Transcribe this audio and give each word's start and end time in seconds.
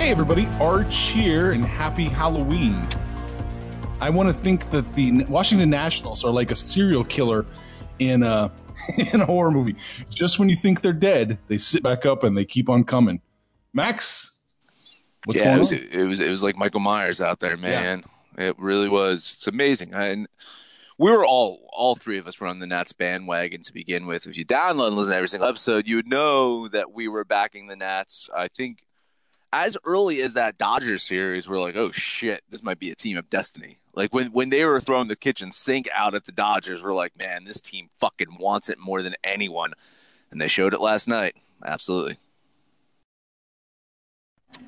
Hey, 0.00 0.12
everybody, 0.12 0.46
Arch 0.58 1.10
here, 1.10 1.52
and 1.52 1.62
happy 1.62 2.04
Halloween. 2.04 2.88
I 4.00 4.08
want 4.08 4.30
to 4.30 4.32
think 4.32 4.70
that 4.70 4.94
the 4.94 5.24
Washington 5.24 5.68
Nationals 5.68 6.24
are 6.24 6.30
like 6.30 6.50
a 6.50 6.56
serial 6.56 7.04
killer 7.04 7.44
in 7.98 8.22
a, 8.22 8.50
in 9.12 9.20
a 9.20 9.26
horror 9.26 9.50
movie. 9.50 9.76
Just 10.08 10.38
when 10.38 10.48
you 10.48 10.56
think 10.56 10.80
they're 10.80 10.94
dead, 10.94 11.36
they 11.48 11.58
sit 11.58 11.82
back 11.82 12.06
up 12.06 12.24
and 12.24 12.34
they 12.34 12.46
keep 12.46 12.70
on 12.70 12.82
coming. 12.82 13.20
Max, 13.74 14.40
what's 15.26 15.38
yeah, 15.38 15.48
going 15.48 15.56
it 15.56 15.60
was, 15.60 15.72
on? 15.72 15.78
it 15.78 16.04
was 16.06 16.20
it 16.20 16.30
was 16.30 16.42
like 16.42 16.56
Michael 16.56 16.80
Myers 16.80 17.20
out 17.20 17.40
there, 17.40 17.58
man. 17.58 18.02
It 18.38 18.58
really 18.58 18.88
was. 18.88 19.34
It's 19.36 19.48
amazing. 19.48 19.92
And 19.92 20.28
we 20.96 21.10
were 21.10 21.26
all 21.26 21.68
all 21.74 21.94
three 21.94 22.16
of 22.16 22.26
us 22.26 22.40
were 22.40 22.46
on 22.46 22.58
the 22.58 22.66
Nats 22.66 22.94
bandwagon 22.94 23.60
to 23.64 23.72
begin 23.74 24.06
with. 24.06 24.26
If 24.26 24.34
you 24.38 24.46
download 24.46 24.88
and 24.88 24.96
listen 24.96 25.10
to 25.10 25.16
every 25.16 25.28
single 25.28 25.50
episode, 25.50 25.86
you 25.86 25.96
would 25.96 26.08
know 26.08 26.68
that 26.68 26.90
we 26.90 27.06
were 27.06 27.26
backing 27.26 27.66
the 27.66 27.76
Nats. 27.76 28.30
I 28.34 28.48
think 28.48 28.86
as 29.52 29.76
early 29.84 30.22
as 30.22 30.34
that 30.34 30.58
Dodgers 30.58 31.02
series, 31.02 31.48
we're 31.48 31.60
like, 31.60 31.76
oh 31.76 31.90
shit, 31.92 32.42
this 32.50 32.62
might 32.62 32.78
be 32.78 32.90
a 32.90 32.94
team 32.94 33.16
of 33.16 33.30
destiny. 33.30 33.78
Like 33.94 34.14
when 34.14 34.28
when 34.32 34.50
they 34.50 34.64
were 34.64 34.80
throwing 34.80 35.08
the 35.08 35.16
kitchen 35.16 35.52
sink 35.52 35.88
out 35.94 36.14
at 36.14 36.24
the 36.24 36.32
Dodgers, 36.32 36.82
we're 36.82 36.94
like, 36.94 37.18
man, 37.18 37.44
this 37.44 37.60
team 37.60 37.90
fucking 37.98 38.36
wants 38.38 38.68
it 38.70 38.78
more 38.78 39.02
than 39.02 39.14
anyone. 39.24 39.72
And 40.30 40.40
they 40.40 40.48
showed 40.48 40.74
it 40.74 40.80
last 40.80 41.08
night. 41.08 41.34
Absolutely. 41.64 42.16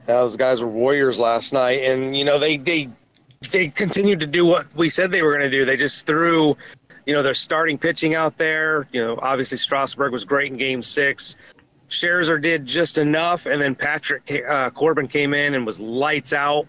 Yeah, 0.08 0.18
Those 0.18 0.36
guys 0.36 0.60
were 0.60 0.68
warriors 0.68 1.18
last 1.18 1.52
night, 1.52 1.80
and 1.82 2.16
you 2.16 2.24
know 2.24 2.38
they 2.38 2.56
they 2.56 2.88
they 3.50 3.68
continued 3.68 4.20
to 4.20 4.26
do 4.26 4.44
what 4.44 4.66
we 4.74 4.90
said 4.90 5.10
they 5.10 5.22
were 5.22 5.36
going 5.36 5.50
to 5.50 5.56
do. 5.56 5.64
They 5.64 5.76
just 5.76 6.06
threw, 6.06 6.56
you 7.06 7.12
know, 7.14 7.22
their 7.22 7.34
starting 7.34 7.78
pitching 7.78 8.14
out 8.14 8.36
there. 8.36 8.88
You 8.92 9.02
know, 9.02 9.18
obviously 9.22 9.58
Strasburg 9.58 10.12
was 10.12 10.24
great 10.24 10.52
in 10.52 10.58
Game 10.58 10.82
Six. 10.82 11.36
Scherzer 11.92 12.40
did 12.40 12.66
just 12.66 12.98
enough, 12.98 13.46
and 13.46 13.60
then 13.60 13.74
Patrick 13.74 14.30
uh, 14.48 14.70
Corbin 14.70 15.08
came 15.08 15.34
in 15.34 15.54
and 15.54 15.64
was 15.64 15.78
lights 15.78 16.32
out. 16.32 16.66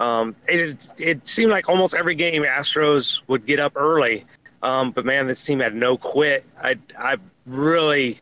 Um, 0.00 0.34
it 0.48 0.92
it 0.98 1.28
seemed 1.28 1.50
like 1.50 1.68
almost 1.68 1.94
every 1.94 2.14
game 2.14 2.42
Astros 2.42 3.22
would 3.28 3.46
get 3.46 3.60
up 3.60 3.74
early, 3.76 4.24
um, 4.62 4.90
but 4.90 5.04
man, 5.04 5.26
this 5.26 5.44
team 5.44 5.60
had 5.60 5.74
no 5.74 5.96
quit. 5.96 6.44
I 6.60 6.76
I'm 6.98 7.20
really 7.46 8.18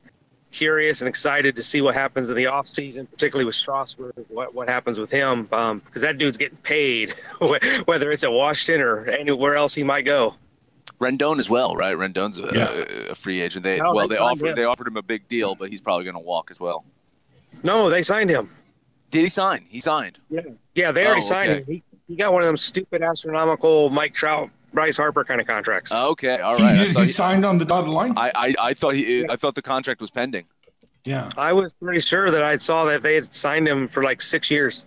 curious 0.51 1.01
and 1.01 1.09
excited 1.09 1.57
to 1.57 1.63
see 1.63 1.81
what 1.81 1.95
happens 1.95 2.29
in 2.29 2.37
the 2.37 2.45
offseason, 2.45 3.11
particularly 3.11 3.47
with 3.47 3.55
Strasburg, 3.55 4.13
what, 4.29 4.55
what 4.55 4.69
happens 4.69 4.99
with 4.99 5.11
him, 5.11 5.45
because 5.45 5.71
um, 5.71 5.83
that 5.95 6.19
dude's 6.19 6.37
getting 6.37 6.59
paid, 6.59 7.13
whether 7.87 8.13
it's 8.13 8.23
at 8.23 8.31
Washington 8.31 8.83
or 8.83 9.07
anywhere 9.07 9.57
else 9.57 9.75
he 9.75 9.83
might 9.83 10.03
go. 10.03 10.35
Rendon 11.03 11.39
as 11.39 11.51
well, 11.51 11.75
right? 11.75 11.97
Rendon's 11.97 12.39
a, 12.39 12.49
Yeah. 12.55 13.11
a 13.11 13.15
free 13.15 13.41
agent. 13.41 13.65
They 13.65 13.79
No, 13.79 13.93
well, 13.93 14.09
they 14.09 14.15
they 14.15 14.21
offered 14.21 14.49
him. 14.51 14.57
they 14.57 14.65
offered 14.65 14.87
him 14.87 14.97
a 14.97 15.03
big 15.03 15.27
deal, 15.29 15.55
but 15.55 15.69
he's 15.71 15.81
probably 15.81 16.05
going 16.05 16.15
to 16.15 16.21
walk 16.21 16.51
as 16.51 16.61
well. 16.61 16.85
No, 17.63 17.91
they 17.91 18.03
signed 18.03 18.31
him. 18.31 18.49
Did 19.11 19.23
he 19.25 19.29
sign? 19.29 19.67
He 19.69 19.81
signed. 19.81 20.19
Yeah, 20.31 20.41
yeah, 20.75 20.93
they 20.93 21.05
already 21.05 21.21
Oh, 21.21 21.25
signed 21.25 21.51
okay. 21.53 21.59
him. 21.61 21.67
He, 21.67 21.83
he 22.09 22.17
got 22.17 22.33
one 22.33 22.43
of 22.43 22.47
them 22.47 22.57
stupid 22.57 23.03
astronomical 23.03 23.91
Mike 23.91 24.15
Trout, 24.15 24.49
Bryce 24.73 24.97
Harper 24.97 25.23
kind 25.25 25.41
of 25.41 25.47
contracts. 25.47 25.93
Okay, 25.93 26.39
all 26.41 26.57
right. 26.57 26.75
He. 26.75 26.81
I 26.81 26.85
did- 26.85 26.95
thought, 26.95 27.01
he 27.01 27.07
he- 27.07 27.13
signed 27.13 27.45
on 27.45 27.59
the 27.59 27.65
dotted 27.67 27.91
line. 27.91 28.15
I, 28.17 28.31
I, 28.35 28.55
I 28.61 28.75
thought 28.75 28.95
he 28.95 29.27
I 29.29 29.37
thought 29.37 29.55
the 29.55 29.63
contract 29.63 30.01
was 30.01 30.11
pending. 30.11 30.47
yeah. 31.05 31.31
I 31.37 31.53
was 31.53 31.75
pretty 31.75 32.01
sure 32.01 32.31
that 32.31 32.43
I 32.43 32.57
saw 32.57 32.85
that 32.87 33.03
they 33.03 33.15
had 33.17 33.33
signed 33.35 33.67
him 33.69 33.87
for 33.89 34.03
like 34.03 34.23
six 34.23 34.51
years. 34.51 34.87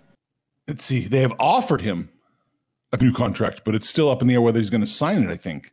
Let's 0.66 0.84
see. 0.84 1.00
They 1.06 1.20
have 1.20 1.34
offered 1.38 1.82
him 1.82 2.08
a 2.92 2.96
new 2.96 3.12
contract, 3.12 3.62
but 3.64 3.74
it's 3.76 3.88
still 3.88 4.08
up 4.10 4.22
in 4.22 4.28
the 4.28 4.34
air 4.34 4.40
whether 4.40 4.58
he's 4.58 4.70
going 4.70 4.80
to 4.80 4.86
sign 4.88 5.22
it. 5.22 5.30
I 5.30 5.36
think. 5.36 5.72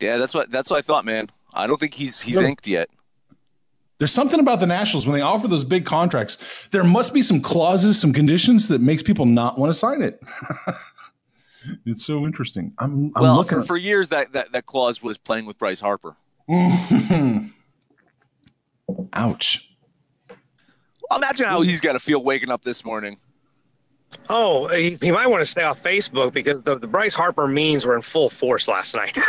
Yeah, 0.00 0.18
that's 0.18 0.34
what 0.34 0.50
that's 0.50 0.70
what 0.70 0.78
I 0.78 0.82
thought, 0.82 1.04
man. 1.04 1.30
I 1.52 1.66
don't 1.66 1.78
think 1.80 1.94
he's 1.94 2.20
he's 2.22 2.40
No. 2.40 2.46
inked 2.46 2.66
yet. 2.66 2.88
There's 3.98 4.12
something 4.12 4.40
about 4.40 4.60
the 4.60 4.66
Nationals 4.66 5.06
when 5.06 5.14
they 5.16 5.22
offer 5.22 5.48
those 5.48 5.64
big 5.64 5.86
contracts. 5.86 6.36
There 6.70 6.84
must 6.84 7.14
be 7.14 7.22
some 7.22 7.40
clauses, 7.40 7.98
some 7.98 8.12
conditions 8.12 8.68
that 8.68 8.82
makes 8.82 9.02
people 9.02 9.24
not 9.24 9.58
want 9.58 9.70
to 9.70 9.74
sign 9.74 10.02
it. 10.02 10.20
it's 11.86 12.04
so 12.04 12.26
interesting. 12.26 12.74
I'm, 12.78 13.10
I'm 13.16 13.22
well, 13.22 13.36
looking. 13.36 13.60
for, 13.62 13.68
for 13.68 13.76
years 13.78 14.10
that, 14.10 14.34
that 14.34 14.52
that 14.52 14.66
clause 14.66 15.02
was 15.02 15.16
playing 15.16 15.46
with 15.46 15.58
Bryce 15.58 15.80
Harper. 15.80 16.14
Ouch. 19.14 19.70
Well, 21.08 21.18
imagine 21.18 21.46
how 21.46 21.62
he's 21.62 21.80
got 21.80 21.94
to 21.94 21.98
feel 22.00 22.22
waking 22.22 22.50
up 22.50 22.62
this 22.64 22.84
morning. 22.84 23.16
Oh, 24.28 24.68
he, 24.68 24.98
he 25.00 25.10
might 25.12 25.28
want 25.28 25.42
to 25.42 25.46
stay 25.46 25.62
off 25.62 25.82
Facebook 25.82 26.32
because 26.32 26.62
the, 26.62 26.78
the 26.78 26.86
Bryce 26.86 27.14
Harper 27.14 27.46
memes 27.46 27.86
were 27.86 27.94
in 27.94 28.02
full 28.02 28.28
force 28.28 28.66
last 28.68 28.94
night. 28.94 29.16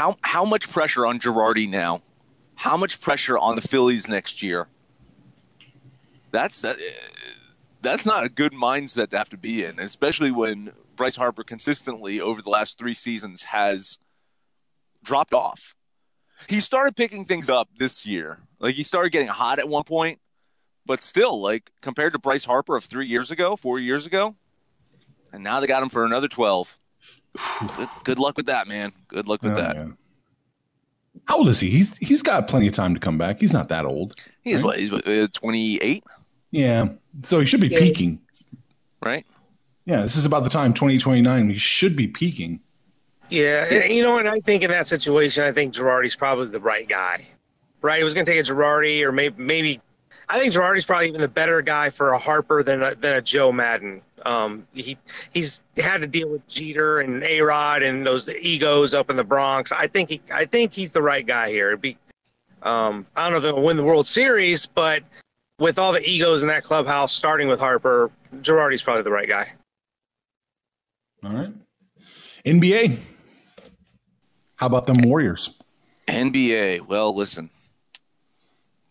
How 0.00 0.16
how 0.22 0.46
much 0.46 0.70
pressure 0.70 1.04
on 1.04 1.18
Girardi 1.18 1.68
now? 1.68 2.00
How 2.54 2.76
much 2.76 3.02
pressure 3.02 3.36
on 3.36 3.56
the 3.56 3.60
Phillies 3.60 4.08
next 4.08 4.42
year? 4.42 4.68
That's 6.30 6.60
that. 6.62 6.76
That's 7.82 8.06
not 8.06 8.24
a 8.24 8.30
good 8.30 8.52
mindset 8.52 9.10
to 9.10 9.18
have 9.18 9.28
to 9.30 9.36
be 9.36 9.62
in, 9.62 9.78
especially 9.78 10.30
when 10.30 10.72
Bryce 10.96 11.16
Harper 11.16 11.42
consistently 11.42 12.18
over 12.18 12.40
the 12.40 12.48
last 12.48 12.78
three 12.78 12.94
seasons 12.94 13.42
has 13.42 13.98
dropped 15.02 15.34
off. 15.34 15.74
He 16.48 16.60
started 16.60 16.96
picking 16.96 17.24
things 17.24 17.50
up 17.50 17.68
this 17.78 18.06
year. 18.06 18.38
Like 18.58 18.76
he 18.76 18.84
started 18.84 19.10
getting 19.10 19.28
hot 19.28 19.58
at 19.58 19.68
one 19.68 19.84
point, 19.84 20.20
but 20.86 21.02
still, 21.02 21.40
like 21.40 21.70
compared 21.80 22.12
to 22.14 22.18
Bryce 22.18 22.44
Harper 22.44 22.76
of 22.76 22.84
three 22.84 23.06
years 23.06 23.30
ago, 23.30 23.56
four 23.56 23.78
years 23.78 24.06
ago, 24.06 24.34
and 25.32 25.42
now 25.44 25.60
they 25.60 25.66
got 25.66 25.82
him 25.82 25.88
for 25.88 26.04
another 26.04 26.28
twelve. 26.28 26.76
Good, 27.76 27.88
good 28.04 28.18
luck 28.18 28.36
with 28.36 28.46
that, 28.46 28.66
man. 28.66 28.92
Good 29.08 29.28
luck 29.28 29.42
with 29.42 29.52
Oh, 29.52 29.60
that. 29.60 29.76
yeah. 29.76 29.86
How 31.26 31.38
old 31.38 31.48
is 31.48 31.60
he? 31.60 31.70
He's 31.70 31.96
he's 31.98 32.22
got 32.22 32.48
plenty 32.48 32.66
of 32.66 32.72
time 32.74 32.94
to 32.94 33.00
come 33.00 33.18
back. 33.18 33.40
He's 33.40 33.52
not 33.52 33.68
that 33.68 33.84
old. 33.84 34.12
He's 34.42 34.56
Right. 34.56 34.64
what? 34.64 34.78
He's 34.78 34.90
what, 34.90 35.06
uh, 35.06 35.28
28, 35.32 36.02
Yeah. 36.50 36.88
So 37.22 37.38
he 37.40 37.46
should 37.46 37.60
be 37.60 37.68
Yeah. 37.68 37.78
peaking. 37.78 38.20
right? 39.02 39.24
Yeah, 39.86 40.02
this 40.02 40.14
is 40.16 40.26
about 40.26 40.44
the 40.44 40.50
time 40.50 40.74
2029. 40.74 41.48
He 41.50 41.56
should 41.58 41.96
be 41.96 42.06
peaking. 42.06 42.60
Yeah, 43.30 43.64
and 43.72 43.92
you 43.94 44.02
know, 44.02 44.18
and 44.18 44.28
I 44.28 44.40
think 44.40 44.62
in 44.62 44.70
that 44.70 44.86
situation, 44.88 45.42
I 45.44 45.52
think 45.52 45.72
Girardi's 45.74 46.16
probably 46.16 46.48
the 46.48 46.60
right 46.60 46.86
guy. 46.88 47.26
Right? 47.80 47.98
He 47.98 48.04
was 48.04 48.12
going 48.12 48.26
to 48.26 48.32
take 48.32 48.40
a 48.40 48.52
Girardi, 48.52 49.02
or 49.02 49.10
maybe, 49.12 49.42
maybe. 49.42 49.80
I 50.30 50.38
think 50.38 50.54
Girardi's 50.54 50.84
probably 50.84 51.08
even 51.08 51.20
the 51.20 51.28
better 51.28 51.60
guy 51.60 51.90
for 51.90 52.10
a 52.10 52.18
Harper 52.18 52.62
than 52.62 52.82
a, 52.82 52.94
than 52.94 53.16
a 53.16 53.20
Joe 53.22 53.50
Maddon. 53.50 54.00
Um, 54.24 54.66
he 54.74 54.96
he's 55.32 55.62
had 55.76 56.02
to 56.02 56.06
deal 56.06 56.28
with 56.28 56.46
Jeter 56.46 57.00
and 57.00 57.22
A 57.24 57.40
Rod 57.40 57.82
and 57.82 58.06
those 58.06 58.28
egos 58.28 58.94
up 58.94 59.10
in 59.10 59.16
the 59.16 59.24
Bronx. 59.24 59.72
I 59.72 59.86
think 59.86 60.08
he 60.10 60.20
I 60.32 60.44
think 60.44 60.72
he's 60.72 60.92
the 60.92 61.02
right 61.02 61.26
guy 61.26 61.48
here. 61.48 61.68
It'd 61.68 61.80
be 61.80 61.96
Um, 62.62 63.06
I 63.16 63.24
don't 63.24 63.32
know 63.32 63.38
if 63.38 63.42
they'll 63.42 63.62
win 63.62 63.76
the 63.76 63.82
World 63.82 64.06
Series, 64.06 64.66
but 64.66 65.02
with 65.58 65.78
all 65.78 65.92
the 65.92 66.06
egos 66.08 66.42
in 66.42 66.48
that 66.48 66.62
clubhouse, 66.64 67.12
starting 67.12 67.48
with 67.48 67.58
Harper, 67.58 68.10
Girardi's 68.36 68.82
probably 68.82 69.02
the 69.02 69.10
right 69.10 69.28
guy. 69.28 69.52
All 71.24 71.32
right. 71.32 71.52
NBA. 72.46 72.98
How 74.56 74.66
about 74.66 74.86
them 74.86 74.98
Warriors? 75.02 75.50
NBA. 76.06 76.86
Well, 76.86 77.14
listen, 77.14 77.50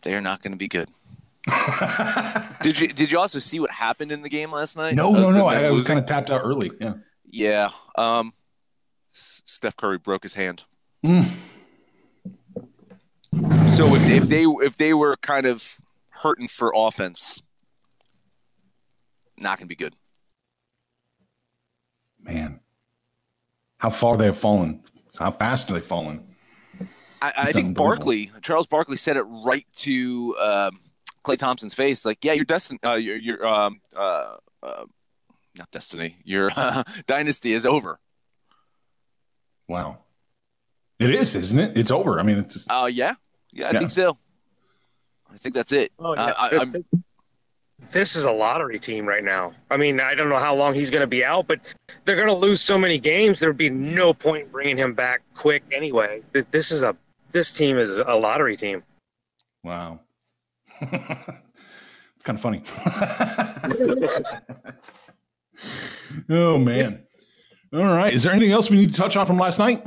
they're 0.02 0.20
not 0.20 0.42
going 0.42 0.52
to 0.52 0.58
be 0.58 0.68
good. 0.68 0.88
did 2.62 2.80
you 2.80 2.88
Did 2.88 3.10
you 3.10 3.18
also 3.18 3.38
see 3.38 3.60
what 3.60 3.70
happened 3.70 4.12
in 4.12 4.22
the 4.22 4.28
game 4.28 4.50
last 4.50 4.76
night? 4.76 4.94
No, 4.94 5.12
no, 5.12 5.30
no. 5.30 5.46
I, 5.46 5.64
I 5.64 5.70
was 5.70 5.86
kind 5.86 5.98
of 5.98 6.06
tapped 6.06 6.30
out 6.30 6.42
early. 6.44 6.70
Yeah. 6.80 6.94
Yeah. 7.30 7.70
Um, 7.96 8.32
Steph 9.12 9.76
Curry 9.76 9.98
broke 9.98 10.22
his 10.22 10.34
hand. 10.34 10.64
Mm. 11.04 11.30
So 13.74 13.94
if, 13.94 14.08
if 14.08 14.24
they 14.24 14.44
if 14.44 14.76
they 14.76 14.92
were 14.92 15.16
kind 15.16 15.46
of 15.46 15.80
hurting 16.10 16.48
for 16.48 16.72
offense, 16.74 17.40
not 19.38 19.58
gonna 19.58 19.66
be 19.66 19.76
good. 19.76 19.94
Man. 22.20 22.60
How 23.78 23.88
far 23.88 24.18
they 24.18 24.26
have 24.26 24.36
fallen. 24.36 24.82
How 25.18 25.30
fast 25.30 25.68
have 25.68 25.80
they 25.80 25.86
fallen? 25.86 26.22
I, 27.22 27.32
I 27.36 27.52
think. 27.52 27.76
Barkley, 27.76 28.30
Charles 28.42 28.66
Barkley, 28.66 28.98
said 28.98 29.16
it 29.16 29.22
right 29.22 29.66
to 29.76 30.36
um, 30.38 30.80
Klay 31.24 31.36
Thompson's 31.36 31.74
face. 31.74 32.04
Like, 32.04 32.24
yeah, 32.24 32.32
your 32.32 32.44
destiny, 32.44 32.78
uh, 32.84 32.94
your 32.94 33.16
your 33.16 33.46
um, 33.46 33.80
uh, 33.96 34.36
uh, 34.62 34.84
not 35.56 35.70
destiny, 35.70 36.16
your 36.24 36.50
uh, 36.56 36.82
dynasty 37.06 37.52
is 37.52 37.66
over. 37.66 37.98
Wow. 39.68 39.98
It 40.98 41.10
is, 41.10 41.34
isn't 41.34 41.58
it? 41.58 41.76
It's 41.76 41.90
over. 41.90 42.20
I 42.20 42.22
mean, 42.22 42.38
it's 42.38 42.66
Uh, 42.68 42.88
yeah, 42.92 43.14
yeah, 43.52 43.68
I 43.68 43.72
Yeah. 43.72 43.78
think 43.80 43.90
so. 43.90 44.18
I 45.32 45.36
think 45.38 45.54
that's 45.54 45.72
it. 45.72 45.92
Oh, 45.98 46.14
Uh, 46.14 46.34
I, 46.36 46.56
I'm, 46.58 46.74
this 47.92 48.16
is 48.16 48.24
a 48.24 48.30
lottery 48.32 48.78
team 48.78 49.06
right 49.06 49.24
now. 49.24 49.54
I 49.70 49.76
mean, 49.76 50.00
I 50.00 50.14
don't 50.14 50.28
know 50.28 50.38
how 50.38 50.54
long 50.54 50.74
he's 50.74 50.90
going 50.90 51.00
to 51.02 51.06
be 51.06 51.24
out, 51.24 51.46
but 51.46 51.60
they're 52.04 52.16
going 52.16 52.28
to 52.28 52.34
lose 52.34 52.60
so 52.60 52.76
many 52.76 52.98
games. 52.98 53.40
There'd 53.40 53.56
be 53.56 53.70
no 53.70 54.12
point 54.12 54.44
in 54.46 54.50
bringing 54.50 54.76
him 54.76 54.92
back 54.92 55.22
quick 55.34 55.62
anyway. 55.72 56.22
This 56.32 56.70
is 56.72 56.82
a 56.82 56.96
this 57.30 57.52
team 57.52 57.78
is 57.78 57.96
a 57.96 58.14
lottery 58.14 58.56
team. 58.56 58.82
wow. 59.62 60.00
it's 60.82 62.24
kind 62.24 62.36
of 62.36 62.40
funny. 62.40 62.62
oh 66.28 66.58
man. 66.58 67.04
All 67.72 67.84
right. 67.84 68.12
Is 68.12 68.22
there 68.24 68.32
anything 68.32 68.52
else 68.52 68.68
we 68.70 68.76
need 68.78 68.92
to 68.92 68.98
touch 68.98 69.16
on 69.16 69.26
from 69.26 69.38
last 69.38 69.58
night? 69.58 69.86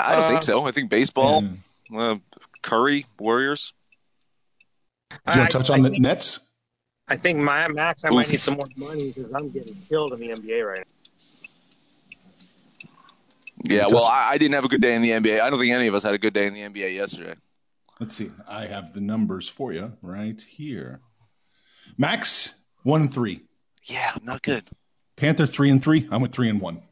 I 0.00 0.14
don't 0.16 0.24
Uh, 0.24 0.28
think 0.28 0.42
so. 0.42 0.66
I 0.66 0.72
think 0.72 0.90
baseball, 0.90 1.38
And 1.38 1.56
uh, 1.96 2.16
Curry, 2.62 3.04
Warriors. 3.18 3.72
do 5.10 5.16
you 5.32 5.38
want 5.38 5.50
to 5.50 5.58
touch 5.58 5.70
I 5.70 5.74
on 5.74 5.82
the 5.82 5.90
think- 5.90 6.02
Nets? 6.02 6.40
I 7.08 7.16
think 7.16 7.38
my 7.38 7.68
Max, 7.68 8.04
I 8.04 8.10
might 8.10 8.28
need 8.28 8.40
some 8.40 8.54
more 8.54 8.66
money 8.76 9.12
because 9.14 9.30
I'm 9.30 9.48
getting 9.50 9.76
killed 9.88 10.12
in 10.12 10.18
the 10.18 10.30
NBA 10.30 10.66
right 10.66 10.78
now. 10.78 10.84
Yeah, 13.64 13.86
well, 13.88 14.04
I, 14.04 14.30
I 14.32 14.38
didn't 14.38 14.54
have 14.54 14.64
a 14.64 14.68
good 14.68 14.82
day 14.82 14.94
in 14.94 15.02
the 15.02 15.10
NBA. 15.10 15.40
I 15.40 15.50
don't 15.50 15.58
think 15.58 15.72
any 15.72 15.86
of 15.86 15.94
us 15.94 16.02
had 16.02 16.14
a 16.14 16.18
good 16.18 16.34
day 16.34 16.46
in 16.46 16.54
the 16.54 16.60
NBA 16.60 16.94
yesterday. 16.94 17.34
Let's 17.98 18.16
see. 18.16 18.30
I 18.46 18.66
have 18.66 18.92
the 18.92 19.00
numbers 19.00 19.48
for 19.48 19.72
you 19.72 19.92
right 20.02 20.40
here. 20.40 21.00
Max 21.96 22.54
one 22.82 23.02
and 23.02 23.12
three. 23.12 23.42
Yeah, 23.84 24.14
not 24.22 24.42
good. 24.42 24.64
Panther 25.16 25.46
three 25.46 25.70
and 25.70 25.82
three. 25.82 26.06
I 26.10 26.18
went 26.18 26.34
three 26.34 26.50
and 26.50 26.60
one. 26.60 26.82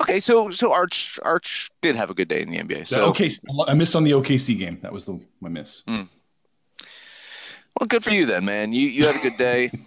Okay, 0.00 0.20
so 0.20 0.50
so 0.50 0.72
Arch 0.72 1.18
Arch 1.22 1.70
did 1.82 1.94
have 1.96 2.08
a 2.08 2.14
good 2.14 2.28
day 2.28 2.40
in 2.40 2.50
the 2.50 2.58
NBA. 2.58 2.86
So 2.86 3.04
okay, 3.06 3.30
I 3.66 3.74
missed 3.74 3.94
on 3.94 4.04
the 4.04 4.12
OKC 4.12 4.58
game. 4.58 4.78
That 4.82 4.92
was 4.92 5.04
the 5.04 5.20
my 5.40 5.50
miss. 5.50 5.82
Hmm. 5.86 6.02
well, 7.78 7.86
good 7.86 8.02
for 8.02 8.10
you 8.10 8.24
then, 8.24 8.46
man. 8.46 8.72
You 8.72 8.88
you 8.88 9.06
had 9.06 9.16
a 9.16 9.20
good 9.20 9.36
day. 9.36 9.70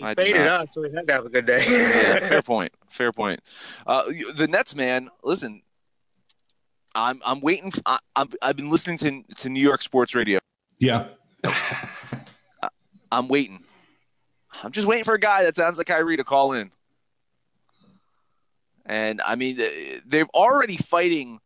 I 0.00 0.14
did 0.14 0.26
Faded 0.34 0.46
us, 0.46 0.74
so 0.74 0.82
we 0.82 0.90
had 0.92 1.06
to 1.08 1.12
have 1.12 1.26
a 1.26 1.28
good 1.28 1.46
day. 1.46 1.64
yeah, 1.68 2.20
fair 2.28 2.42
point. 2.54 2.72
Fair 2.88 3.12
point. 3.12 3.40
Uh, 3.86 4.04
the 4.34 4.46
Nets, 4.48 4.74
man. 4.74 5.08
Listen, 5.24 5.62
I'm 6.94 7.20
I'm 7.24 7.40
waiting. 7.40 7.68
f 7.68 7.80
I, 7.84 7.98
I'm, 8.16 8.28
I've 8.42 8.56
been 8.56 8.70
listening 8.70 8.98
to 8.98 9.22
to 9.42 9.48
New 9.48 9.60
York 9.62 9.82
sports 9.82 10.14
radio. 10.14 10.38
Yeah. 10.78 11.08
I'm 13.10 13.28
waiting. 13.28 13.60
I'm 14.62 14.72
just 14.72 14.86
waiting 14.86 15.04
for 15.04 15.14
a 15.14 15.20
guy 15.20 15.44
that 15.44 15.56
sounds 15.56 15.78
like 15.78 15.86
Kyrie 15.86 16.16
to 16.16 16.24
call 16.24 16.52
in. 16.52 16.70
And 18.86 19.20
I 19.26 19.34
mean, 19.34 19.56
they- 19.56 20.00
they're 20.06 20.26
already 20.34 20.76
fighting. 20.76 21.40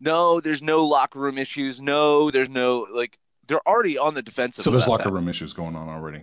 No, 0.00 0.40
there's 0.40 0.62
no 0.62 0.84
locker 0.84 1.18
room 1.20 1.38
issues. 1.38 1.80
No, 1.80 2.30
there's 2.30 2.48
no 2.48 2.86
like. 2.92 3.18
They're 3.46 3.66
already 3.68 3.98
on 3.98 4.14
the 4.14 4.22
defensive. 4.22 4.64
So 4.64 4.70
there's 4.70 4.88
locker 4.88 5.04
that. 5.04 5.12
room 5.12 5.28
issues 5.28 5.52
going 5.52 5.76
on 5.76 5.88
already. 5.88 6.22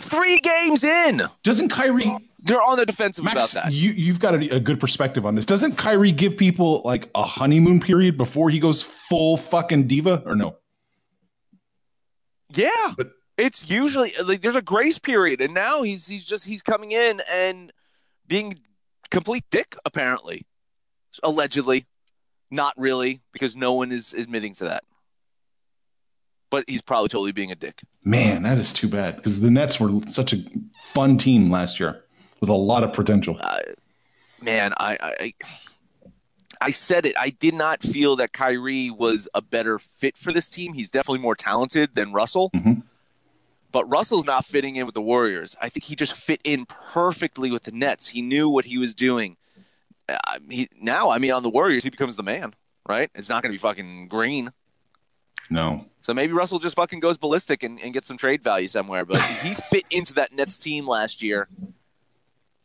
Three 0.00 0.38
games 0.38 0.82
in, 0.84 1.22
Doesn't 1.42 1.68
Kyrie 1.68 2.16
they're 2.42 2.62
on 2.62 2.78
the 2.78 2.86
defensive 2.86 3.22
Max, 3.24 3.52
about 3.52 3.64
that. 3.64 3.72
you 3.74 3.90
you've 3.92 4.18
got 4.18 4.34
a, 4.34 4.56
a 4.56 4.60
good 4.60 4.80
perspective 4.80 5.26
on 5.26 5.34
this. 5.34 5.44
Doesn't 5.44 5.76
Kyrie 5.76 6.10
give 6.12 6.36
people 6.38 6.80
like 6.86 7.10
a 7.14 7.22
honeymoon 7.22 7.80
period 7.80 8.16
before 8.16 8.48
he 8.48 8.58
goes 8.58 8.80
full 8.82 9.36
fucking 9.36 9.86
diva 9.86 10.22
or 10.24 10.34
no? 10.34 10.56
Yeah, 12.52 12.70
But- 12.96 13.12
it's 13.36 13.70
usually 13.70 14.10
like 14.26 14.40
there's 14.42 14.56
a 14.56 14.62
grace 14.62 14.98
period, 14.98 15.40
and 15.40 15.54
now 15.54 15.82
he's 15.82 16.06
he's 16.08 16.24
just 16.26 16.46
he's 16.46 16.62
coming 16.62 16.92
in 16.92 17.20
and 17.30 17.72
being 18.26 18.58
complete 19.10 19.44
dick 19.50 19.76
apparently, 19.84 20.46
allegedly, 21.22 21.86
not 22.50 22.74
really 22.76 23.22
because 23.32 23.56
no 23.56 23.72
one 23.72 23.92
is 23.92 24.12
admitting 24.12 24.54
to 24.56 24.64
that. 24.64 24.84
But 26.50 26.64
he's 26.68 26.82
probably 26.82 27.08
totally 27.08 27.32
being 27.32 27.52
a 27.52 27.54
dick. 27.54 27.82
Man, 28.04 28.42
that 28.42 28.58
is 28.58 28.72
too 28.72 28.88
bad 28.88 29.16
because 29.16 29.40
the 29.40 29.50
Nets 29.50 29.78
were 29.78 30.00
such 30.10 30.32
a 30.32 30.38
fun 30.76 31.16
team 31.16 31.50
last 31.50 31.78
year 31.78 32.02
with 32.40 32.50
a 32.50 32.54
lot 32.54 32.82
of 32.82 32.92
potential. 32.92 33.40
Man, 34.42 34.72
I, 34.78 34.96
I 35.20 35.32
I 36.60 36.70
said 36.70 37.06
it. 37.06 37.14
I 37.18 37.30
did 37.30 37.54
not 37.54 37.82
feel 37.82 38.16
that 38.16 38.32
Kyrie 38.32 38.90
was 38.90 39.28
a 39.34 39.40
better 39.40 39.78
fit 39.78 40.18
for 40.18 40.32
this 40.32 40.48
team. 40.48 40.72
He's 40.74 40.90
definitely 40.90 41.20
more 41.20 41.36
talented 41.36 41.94
than 41.94 42.12
Russell. 42.12 42.50
Mhm. 42.50 42.82
But 43.72 43.84
Russell's 43.88 44.24
not 44.24 44.44
fitting 44.44 44.74
in 44.76 44.84
with 44.84 44.94
the 44.94 45.00
Warriors. 45.00 45.54
I 45.60 45.68
think 45.68 45.84
he 45.84 45.94
just 45.94 46.12
fit 46.12 46.40
in 46.42 46.66
perfectly 46.66 47.52
with 47.52 47.62
the 47.62 47.70
Nets. 47.72 48.08
He 48.08 48.20
knew 48.20 48.48
what 48.48 48.64
he 48.64 48.78
was 48.78 48.94
doing. 48.94 49.36
Uh, 50.08 50.16
he, 50.50 50.68
now, 50.80 51.10
I 51.10 51.18
mean, 51.18 51.30
on 51.30 51.44
the 51.44 51.50
Warriors, 51.50 51.84
he 51.84 51.90
becomes 51.90 52.16
the 52.16 52.24
man, 52.24 52.54
right? 52.88 53.10
It's 53.14 53.28
not 53.28 53.42
going 53.44 53.52
to 53.52 53.54
be 53.54 53.60
fucking 53.62 54.08
green. 54.08 54.52
No, 55.50 55.86
So 56.00 56.14
maybe 56.14 56.32
Russell 56.32 56.60
just 56.60 56.76
fucking 56.76 57.00
goes 57.00 57.18
ballistic 57.18 57.64
and, 57.64 57.80
and 57.80 57.92
gets 57.92 58.06
some 58.06 58.16
trade 58.16 58.42
value 58.42 58.68
somewhere. 58.68 59.04
But 59.04 59.20
he 59.22 59.54
fit 59.54 59.84
into 59.90 60.14
that 60.14 60.32
Nets 60.32 60.58
team 60.58 60.86
last 60.86 61.22
year. 61.22 61.48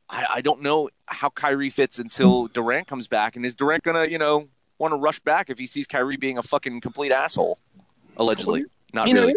I, 0.08 0.26
I 0.36 0.42
don't 0.42 0.62
know 0.62 0.90
how 1.08 1.30
Kyrie 1.30 1.72
fits 1.72 1.98
until 1.98 2.48
Durant 2.48 2.88
comes 2.88 3.08
back. 3.08 3.36
And 3.36 3.44
is 3.44 3.56
Durant 3.56 3.84
gonna, 3.84 4.06
you 4.06 4.20
know, 4.20 4.50
want 4.78 4.92
to 4.94 4.98
rush 4.98 5.20
back 5.20 5.50
if 5.50 5.58
he 5.58 5.66
sees 5.66 5.88
Kyrie 5.88 6.18
being 6.18 6.38
a 6.38 6.44
fucking 6.44 6.80
complete 6.82 7.12
asshole? 7.12 7.58
Allegedly, 8.18 8.66
not 8.94 9.08
you 9.08 9.14
know, 9.14 9.34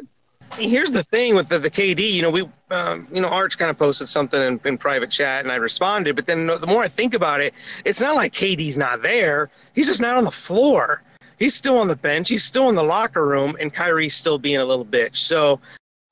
here's 0.56 0.90
the 0.90 1.02
thing 1.02 1.34
with 1.34 1.48
the, 1.48 1.58
the 1.58 1.70
KD. 1.70 2.12
You 2.12 2.22
know, 2.22 2.30
we, 2.30 2.48
um, 2.70 3.08
you 3.12 3.20
know, 3.20 3.28
Arch 3.28 3.58
kind 3.58 3.70
of 3.70 3.78
posted 3.78 4.08
something 4.08 4.40
in, 4.40 4.60
in 4.64 4.78
private 4.78 5.10
chat, 5.10 5.42
and 5.42 5.50
I 5.50 5.56
responded. 5.56 6.16
But 6.16 6.26
then 6.26 6.46
the 6.46 6.66
more 6.66 6.82
I 6.82 6.88
think 6.88 7.14
about 7.14 7.40
it, 7.40 7.54
it's 7.84 8.00
not 8.00 8.14
like 8.14 8.32
KD's 8.32 8.76
not 8.76 9.02
there. 9.02 9.50
He's 9.74 9.86
just 9.86 10.00
not 10.00 10.16
on 10.16 10.24
the 10.24 10.30
floor. 10.30 11.02
He's 11.38 11.54
still 11.54 11.78
on 11.78 11.88
the 11.88 11.96
bench. 11.96 12.28
He's 12.28 12.44
still 12.44 12.68
in 12.68 12.74
the 12.74 12.82
locker 12.82 13.26
room, 13.26 13.56
and 13.60 13.72
Kyrie's 13.72 14.14
still 14.14 14.38
being 14.38 14.58
a 14.58 14.64
little 14.64 14.84
bitch. 14.84 15.16
So 15.16 15.60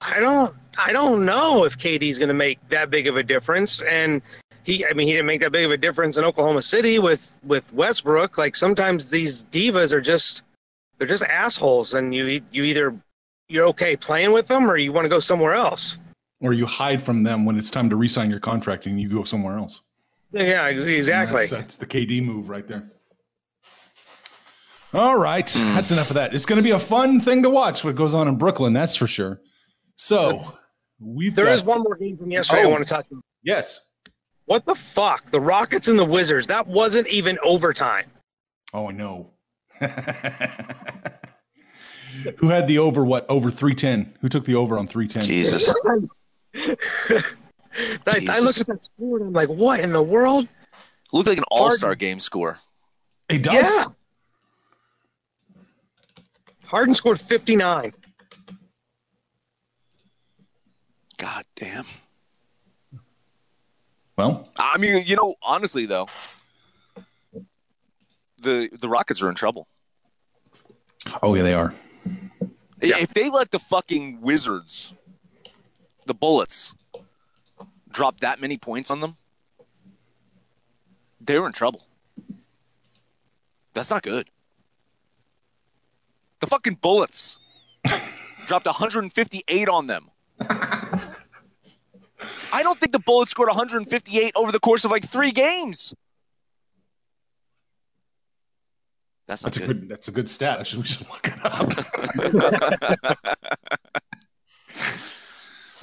I 0.01 0.21
don't, 0.21 0.55
I 0.79 0.93
don't 0.93 1.25
know 1.25 1.65
if 1.65 1.77
KD's 1.79 2.19
going 2.19 2.29
to 2.29 2.35
make 2.35 2.59
that 2.69 2.91
big 2.91 3.07
of 3.09 3.17
a 3.17 3.23
difference. 3.23 3.83
And 3.83 4.23
he, 4.65 4.85
I 4.87 4.93
mean, 4.93 5.07
he 5.09 5.15
didn't 5.15 5.27
make 5.27 5.41
that 5.41 5.53
big 5.53 5.65
of 5.65 5.71
a 5.73 5.77
difference 5.77 6.17
in 6.17 6.25
Oklahoma 6.25 6.63
City 6.63 6.99
with 6.99 7.41
with 7.45 7.73
Westbrook. 7.73 8.39
Like 8.39 8.55
sometimes 8.57 9.11
these 9.11 9.45
divas 9.45 9.93
are 9.93 10.01
just, 10.01 10.43
they're 10.99 11.07
just 11.09 11.23
assholes, 11.25 11.95
and 11.95 12.15
you 12.15 12.43
you 12.51 12.65
either 12.65 12.95
you're 13.49 13.67
okay 13.67 13.97
playing 13.97 14.33
with 14.33 14.49
them 14.49 14.69
or 14.71 14.77
you 14.77 14.93
want 14.93 15.05
to 15.05 15.09
go 15.09 15.21
somewhere 15.21 15.55
else. 15.55 15.99
or 16.41 16.53
you 16.53 16.67
hide 16.67 17.03
from 17.03 17.23
them 17.23 17.45
when 17.45 17.59
it's 17.59 17.71
time 17.71 17.89
to 17.91 17.97
re-sign 17.97 18.31
your 18.31 18.41
contract 18.41 18.87
and 18.87 19.01
you 19.01 19.09
go 19.09 19.25
somewhere 19.25 19.57
else. 19.57 19.81
Yeah, 20.33 20.67
exactly. 20.67 21.41
That's, 21.41 21.51
that's 21.51 21.77
the 21.77 21.87
KD 21.87 22.23
move 22.23 22.49
right 22.49 22.67
there. 22.67 22.91
All 24.97 25.17
right, 25.19 25.47
mm. 25.47 25.75
that's 25.75 25.91
enough 25.91 26.09
of 26.11 26.15
that. 26.15 26.35
It's 26.35 26.47
going 26.47 26.57
to 26.57 26.63
be 26.65 26.71
a 26.71 26.79
fun 26.79 27.21
thing 27.21 27.43
to 27.43 27.51
watch 27.51 27.85
what 27.85 27.95
goes 27.95 28.15
on 28.15 28.29
in 28.29 28.37
Brooklyn, 28.37 28.73
that's 28.73 28.97
for 28.97 29.07
sure. 29.07 29.41
So 29.97 30.55
we've 30.99 31.35
There 31.35 31.45
got, 31.45 31.53
is 31.53 31.65
one 31.65 31.83
more 31.83 31.97
game 31.97 32.17
from 32.17 32.31
yesterday 32.31 32.63
I 32.63 32.65
Oh. 32.65 32.71
want 32.71 32.83
to 32.85 32.89
touch 32.89 33.07
on. 33.13 33.21
yes. 33.43 33.81
What 34.47 34.65
the 34.65 34.75
fuck? 34.75 35.31
The 35.31 35.41
Rockets 35.41 35.89
and 35.89 35.99
the 35.99 36.05
Wizards. 36.05 36.47
That 36.47 36.67
wasn't 36.67 37.09
even 37.09 37.37
overtime. 37.43 38.07
Oh, 38.73 38.91
no. 38.91 39.33
Who 42.39 42.49
had 42.49 42.67
the 42.69 42.79
over? 42.79 43.05
What 43.05 43.27
over 43.29 43.51
three 43.51 43.75
ten? 43.75 44.15
Who 44.21 44.29
took 44.29 44.45
the 44.47 44.55
over 44.55 44.79
on 44.79 44.87
three 44.87 45.09
ten? 45.09 45.23
Jesus. 45.23 45.69
I, 46.55 46.71
I 48.07 48.19
Jesus. 48.21 48.41
look 48.43 48.59
at 48.61 48.67
that 48.69 48.83
score 48.83 49.19
and 49.19 49.27
I'm 49.27 49.33
like, 49.33 49.49
what 49.49 49.81
in 49.81 49.93
the 49.93 50.03
world? 50.03 50.49
Looked 51.13 51.29
like 51.29 51.39
an 51.39 51.45
all 51.51 51.71
star 51.73 51.95
game 51.95 52.21
score. 52.21 52.57
It 53.29 53.43
does. 53.43 53.55
Yeah. 53.55 53.85
Harden 56.67 56.95
scored 56.95 57.21
59. 57.21 57.93
God 61.19 61.45
damn. 61.55 61.87
Well, 64.17 64.49
I 64.59 64.79
mean, 64.79 65.05
you 65.07 65.17
know, 65.17 65.35
honestly 65.43 65.87
though, 65.87 66.09
the 68.41 68.69
the 68.81 68.89
Rockets 68.89 69.23
are 69.23 69.29
in 69.29 69.35
trouble. 69.35 69.69
oh 71.23 71.35
yeah, 71.35 71.43
they 71.43 71.55
are. 71.55 71.75
If 72.81 73.15
they 73.15 73.31
let 73.31 73.51
the 73.51 73.59
fucking 73.59 74.21
Wizards, 74.21 74.93
the 76.07 76.15
Bullets, 76.15 76.75
drop 77.91 78.21
that 78.21 78.41
many 78.41 78.59
points 78.59 78.91
on 78.91 79.01
them, 79.01 79.17
they're 81.21 81.47
in 81.47 81.53
trouble. 81.53 81.87
That's 83.75 83.91
not 83.91 84.03
good. 84.03 84.31
The 86.47 86.51
fucking 86.51 86.79
Bullets 86.81 87.41
dropped 88.47 88.67
158 88.67 89.69
on 89.69 89.89
them. 89.89 90.11
I 90.39 91.11
don't 92.63 92.79
think 92.79 92.93
the 92.93 93.01
Bullets 93.01 93.33
scored 93.33 93.49
158 93.49 94.31
over 94.37 94.53
the 94.53 94.61
course 94.61 94.85
of 94.85 94.93
like 94.93 95.09
three 95.09 95.33
games. 95.33 95.93
That's 99.27 99.43
not 99.43 99.55
That's 99.55 99.65
a 99.65 99.67
good. 99.67 99.81
good. 99.81 99.89
That's 99.89 100.07
a 100.07 100.13
good 100.13 100.31
stat. 100.31 100.61
I 100.61 100.63
should, 100.63 100.79
we 100.79 100.85
should 100.85 101.09
look 101.09 101.27
it 101.27 101.35
up. 101.43 101.73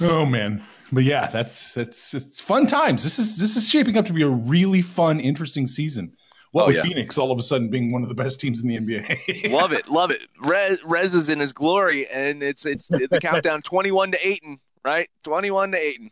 oh 0.00 0.24
man, 0.24 0.64
but 0.90 1.04
yeah, 1.04 1.26
that's 1.26 1.74
that's 1.74 2.14
it's 2.14 2.40
fun 2.40 2.66
times. 2.66 3.04
This 3.04 3.18
is 3.18 3.36
this 3.36 3.58
is 3.58 3.68
shaping 3.68 3.98
up 3.98 4.06
to 4.06 4.14
be 4.14 4.22
a 4.22 4.28
really 4.28 4.80
fun, 4.80 5.20
interesting 5.20 5.66
season. 5.66 6.16
What 6.54 6.62
Oh, 6.62 6.66
with 6.68 6.76
yeah. 6.76 6.82
Phoenix 6.82 7.18
all 7.18 7.32
of 7.32 7.38
a 7.40 7.42
sudden 7.42 7.68
being 7.68 7.90
one 7.90 8.04
of 8.04 8.08
the 8.08 8.14
best 8.14 8.40
teams 8.40 8.62
in 8.62 8.68
the 8.68 8.78
NBA? 8.78 9.50
love 9.52 9.72
it, 9.72 9.88
love 9.88 10.12
it. 10.12 10.22
Rez, 10.40 10.78
Rez 10.84 11.12
is 11.12 11.28
in 11.28 11.40
his 11.40 11.52
glory, 11.52 12.06
and 12.14 12.44
it's 12.44 12.64
it's 12.64 12.86
the 12.86 13.18
countdown 13.20 13.60
twenty-one 13.64 14.12
to 14.12 14.24
Ayton, 14.26 14.60
right? 14.84 15.08
Twenty-one 15.24 15.72
to 15.72 15.78
Ayton. 15.78 16.10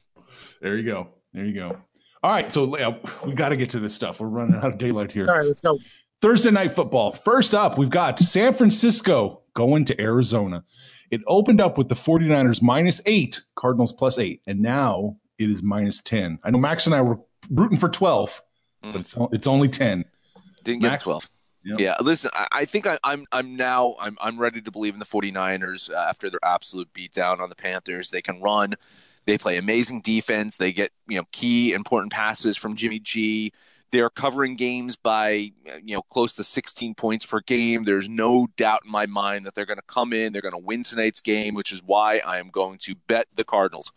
there 0.60 0.76
you 0.76 0.82
go. 0.84 1.08
There 1.32 1.44
you 1.44 1.54
go. 1.54 1.78
All 2.24 2.30
right, 2.32 2.52
so 2.52 2.76
yeah, 2.76 2.94
we 3.24 3.34
got 3.34 3.50
to 3.50 3.56
get 3.56 3.70
to 3.70 3.78
this 3.78 3.94
stuff. 3.94 4.18
We're 4.18 4.26
running 4.26 4.56
out 4.56 4.64
of 4.64 4.78
daylight 4.78 5.12
here. 5.12 5.28
All 5.28 5.38
right, 5.38 5.46
let's 5.46 5.60
go. 5.60 5.78
Thursday 6.20 6.50
night 6.50 6.72
football. 6.72 7.12
First 7.12 7.54
up, 7.54 7.78
we've 7.78 7.88
got 7.90 8.18
San 8.18 8.52
Francisco 8.52 9.42
going 9.54 9.84
to 9.86 10.00
Arizona. 10.00 10.64
It 11.12 11.20
opened 11.28 11.60
up 11.60 11.78
with 11.78 11.88
the 11.88 11.94
49ers 11.94 12.62
minus 12.62 13.00
eight, 13.06 13.40
Cardinals 13.54 13.92
plus 13.92 14.18
eight, 14.18 14.40
and 14.48 14.60
now 14.60 15.18
it 15.38 15.50
is 15.50 15.62
minus 15.62 16.00
10. 16.02 16.38
I 16.42 16.50
know 16.50 16.58
Max 16.58 16.86
and 16.86 16.94
I 16.96 17.00
were 17.02 17.18
rooting 17.48 17.78
for 17.78 17.88
12, 17.88 18.42
Mm. 18.84 18.92
but 18.92 19.00
it's, 19.00 19.16
it's 19.32 19.46
only 19.46 19.68
10. 19.68 20.04
Didn't 20.62 20.82
get 20.82 20.90
Max? 20.90 21.04
to 21.04 21.10
twelve. 21.10 21.28
Yep. 21.64 21.78
Yeah, 21.78 21.94
listen, 22.00 22.30
I, 22.34 22.48
I 22.52 22.64
think 22.64 22.86
I, 22.86 22.98
I'm 23.04 23.24
I'm 23.30 23.56
now 23.56 23.94
I'm 24.00 24.16
I'm 24.20 24.38
ready 24.38 24.60
to 24.60 24.70
believe 24.70 24.94
in 24.94 24.98
the 24.98 25.06
49ers 25.06 25.90
uh, 25.90 26.06
after 26.08 26.28
their 26.28 26.40
absolute 26.42 26.92
beatdown 26.92 27.40
on 27.40 27.50
the 27.50 27.56
Panthers. 27.56 28.10
They 28.10 28.22
can 28.22 28.40
run, 28.40 28.74
they 29.26 29.38
play 29.38 29.56
amazing 29.56 30.00
defense, 30.00 30.56
they 30.56 30.72
get 30.72 30.90
you 31.06 31.18
know 31.18 31.24
key 31.30 31.72
important 31.72 32.12
passes 32.12 32.56
from 32.56 32.74
Jimmy 32.74 32.98
G. 32.98 33.52
They're 33.92 34.10
covering 34.10 34.56
games 34.56 34.96
by 34.96 35.52
you 35.84 35.94
know 35.94 36.02
close 36.02 36.34
to 36.34 36.42
16 36.42 36.94
points 36.96 37.26
per 37.26 37.40
game. 37.40 37.84
There's 37.84 38.08
no 38.08 38.48
doubt 38.56 38.80
in 38.84 38.90
my 38.90 39.06
mind 39.06 39.46
that 39.46 39.54
they're 39.54 39.66
going 39.66 39.78
to 39.78 39.84
come 39.86 40.12
in, 40.12 40.32
they're 40.32 40.42
going 40.42 40.58
to 40.58 40.64
win 40.64 40.82
tonight's 40.82 41.20
game, 41.20 41.54
which 41.54 41.70
is 41.70 41.80
why 41.84 42.20
I 42.26 42.38
am 42.38 42.48
going 42.48 42.78
to 42.78 42.96
bet 43.06 43.28
the 43.36 43.44
Cardinals. 43.44 43.92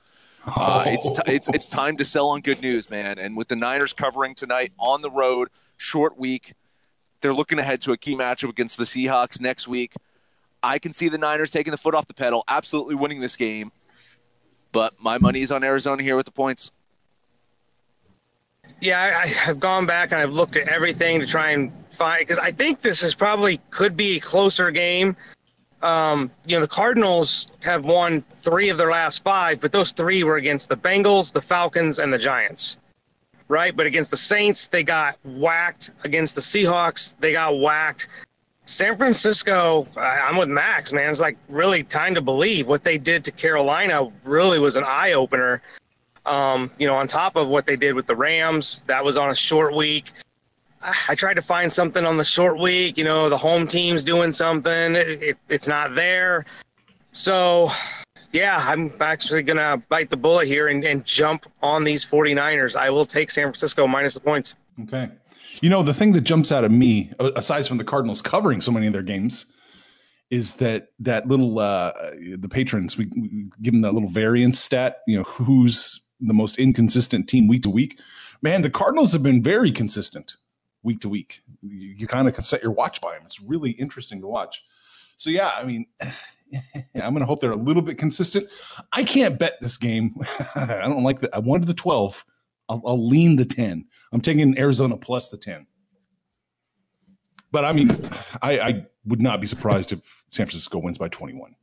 Uh, 0.45 0.83
it's 0.85 1.09
t- 1.15 1.21
it's 1.25 1.49
it's 1.49 1.67
time 1.67 1.97
to 1.97 2.05
sell 2.05 2.29
on 2.29 2.41
good 2.41 2.61
news, 2.61 2.91
man. 2.91 3.17
And 3.17 3.35
with 3.35 3.47
the 3.47 3.55
Niners 3.55 3.93
covering 3.93 4.35
tonight 4.35 4.71
on 4.77 5.01
the 5.01 5.09
road, 5.09 5.49
short 5.77 6.17
week, 6.17 6.53
they're 7.21 7.33
looking 7.33 7.59
ahead 7.59 7.81
to 7.81 7.91
a 7.91 7.97
key 7.97 8.15
matchup 8.15 8.49
against 8.49 8.77
the 8.77 8.83
Seahawks 8.83 9.41
next 9.41 9.67
week. 9.67 9.93
I 10.61 10.79
can 10.79 10.93
see 10.93 11.09
the 11.09 11.17
Niners 11.17 11.51
taking 11.51 11.71
the 11.71 11.77
foot 11.77 11.93
off 11.93 12.07
the 12.07 12.13
pedal, 12.13 12.43
absolutely 12.47 12.95
winning 12.95 13.19
this 13.19 13.35
game. 13.35 13.71
But 14.71 14.93
my 14.99 15.17
money 15.17 15.41
is 15.41 15.51
on 15.51 15.63
Arizona 15.63 16.03
here 16.03 16.15
with 16.15 16.25
the 16.25 16.31
points. 16.31 16.71
Yeah, 18.81 18.99
I, 18.99 19.23
I 19.23 19.27
have 19.27 19.59
gone 19.59 19.85
back 19.85 20.11
and 20.11 20.19
I've 20.19 20.33
looked 20.33 20.57
at 20.57 20.67
everything 20.67 21.19
to 21.19 21.25
try 21.25 21.51
and 21.51 21.71
find 21.89 22.19
because 22.19 22.39
I 22.39 22.51
think 22.51 22.81
this 22.81 23.03
is 23.03 23.13
probably 23.13 23.59
could 23.69 23.95
be 23.95 24.17
a 24.17 24.19
closer 24.19 24.71
game. 24.71 25.15
Um, 25.81 26.31
you 26.45 26.55
know, 26.55 26.61
the 26.61 26.67
Cardinals 26.67 27.47
have 27.61 27.85
won 27.85 28.21
three 28.21 28.69
of 28.69 28.77
their 28.77 28.89
last 28.89 29.23
five, 29.23 29.61
but 29.61 29.71
those 29.71 29.91
three 29.91 30.23
were 30.23 30.37
against 30.37 30.69
the 30.69 30.77
Bengals, 30.77 31.31
the 31.31 31.41
Falcons, 31.41 31.99
and 31.99 32.11
the 32.11 32.17
Giants. 32.17 32.77
Right, 33.47 33.75
but 33.75 33.85
against 33.85 34.09
the 34.09 34.17
Saints, 34.17 34.67
they 34.67 34.83
got 34.83 35.19
whacked. 35.23 35.91
Against 36.03 36.33
the 36.33 36.41
Seahawks, 36.41 37.13
they 37.19 37.31
got 37.31 37.59
whacked. 37.59 38.07
San 38.65 38.97
Francisco, 38.97 39.87
I'm 39.95 40.37
with 40.37 40.49
Max, 40.49 40.91
man. 40.91 41.11
It's 41.11 41.19
like 41.19 41.37
really 41.47 41.83
time 41.83 42.15
to 42.15 42.21
believe 42.21 42.67
what 42.67 42.83
they 42.83 42.97
did 42.97 43.23
to 43.25 43.31
Carolina. 43.31 44.11
Really 44.23 44.57
was 44.57 44.75
an 44.75 44.83
eye 44.83 45.13
opener. 45.13 45.61
Um, 46.25 46.71
you 46.79 46.87
know, 46.87 46.95
on 46.95 47.07
top 47.07 47.35
of 47.35 47.47
what 47.47 47.67
they 47.67 47.75
did 47.75 47.93
with 47.93 48.07
the 48.07 48.15
Rams, 48.15 48.81
that 48.83 49.05
was 49.05 49.17
on 49.17 49.29
a 49.29 49.35
short 49.35 49.75
week. 49.75 50.11
I 51.07 51.13
tried 51.13 51.35
to 51.35 51.41
find 51.43 51.71
something 51.71 52.05
on 52.05 52.17
the 52.17 52.23
short 52.23 52.57
week. 52.57 52.97
You 52.97 53.03
know, 53.03 53.29
the 53.29 53.37
home 53.37 53.67
team's 53.67 54.03
doing 54.03 54.31
something. 54.31 54.95
It, 54.95 55.21
it, 55.21 55.37
it's 55.49 55.67
not 55.67 55.93
there. 55.93 56.45
So, 57.11 57.71
yeah, 58.31 58.63
I'm 58.67 58.91
actually 58.99 59.43
going 59.43 59.57
to 59.57 59.81
bite 59.89 60.09
the 60.09 60.17
bullet 60.17 60.47
here 60.47 60.67
and, 60.67 60.83
and 60.83 61.05
jump 61.05 61.45
on 61.61 61.83
these 61.83 62.05
49ers. 62.05 62.75
I 62.75 62.89
will 62.89 63.05
take 63.05 63.31
San 63.31 63.45
Francisco 63.45 63.87
minus 63.87 64.13
the 64.13 64.19
points. 64.19 64.55
Okay. 64.83 65.09
You 65.61 65.69
know, 65.69 65.83
the 65.83 65.93
thing 65.93 66.11
that 66.13 66.21
jumps 66.21 66.51
out 66.51 66.63
at 66.63 66.71
me, 66.71 67.11
aside 67.19 67.65
from 67.67 67.77
the 67.77 67.83
Cardinals 67.83 68.21
covering 68.21 68.61
so 68.61 68.71
many 68.71 68.87
of 68.87 68.93
their 68.93 69.01
games, 69.01 69.45
is 70.31 70.55
that 70.55 70.87
that 70.99 71.27
little 71.27 71.59
uh 71.59 71.93
the 72.35 72.49
patrons 72.49 72.97
we, 72.97 73.05
we 73.15 73.45
give 73.61 73.73
them 73.73 73.81
that 73.81 73.93
little 73.93 74.09
variance 74.09 74.59
stat. 74.59 74.97
You 75.07 75.17
know, 75.17 75.23
who's 75.23 76.01
the 76.19 76.33
most 76.33 76.57
inconsistent 76.57 77.29
team 77.29 77.47
week 77.47 77.61
to 77.63 77.69
week? 77.69 77.99
Man, 78.41 78.61
the 78.63 78.69
Cardinals 78.69 79.13
have 79.13 79.23
been 79.23 79.41
very 79.41 79.71
consistent 79.71 80.35
week 80.83 80.99
to 81.01 81.09
week. 81.09 81.41
You, 81.61 81.89
you 81.89 82.07
kind 82.07 82.27
of 82.27 82.33
can 82.33 82.43
set 82.43 82.61
your 82.61 82.71
watch 82.71 82.99
by 82.99 83.13
them. 83.13 83.23
It's 83.25 83.39
really 83.39 83.71
interesting 83.71 84.19
to 84.21 84.27
watch. 84.27 84.63
So 85.17 85.29
yeah, 85.29 85.51
I 85.55 85.63
mean. 85.63 85.85
I'm 86.53 87.13
going 87.13 87.19
to 87.19 87.25
hope 87.25 87.39
they're 87.41 87.51
a 87.51 87.55
little 87.55 87.81
bit 87.81 87.97
consistent. 87.97 88.47
I 88.91 89.03
can't 89.03 89.37
bet 89.37 89.57
this 89.61 89.77
game. 89.77 90.15
I 90.55 90.81
don't 90.81 91.03
like 91.03 91.21
that. 91.21 91.35
I 91.35 91.39
wanted 91.39 91.67
the 91.67 91.73
12. 91.73 92.25
I'll, 92.69 92.81
I'll 92.85 93.07
lean 93.07 93.35
the 93.35 93.45
10. 93.45 93.85
I'm 94.11 94.21
taking 94.21 94.57
Arizona 94.57 94.97
plus 94.97 95.29
the 95.29 95.37
10. 95.37 95.67
But 97.51 97.65
I 97.65 97.73
mean, 97.73 97.91
I, 98.41 98.59
I 98.59 98.85
would 99.05 99.21
not 99.21 99.39
be 99.39 99.47
surprised 99.47 99.91
if 99.91 99.99
San 100.31 100.45
Francisco 100.45 100.79
wins 100.79 100.97
by 100.97 101.07
21. 101.07 101.55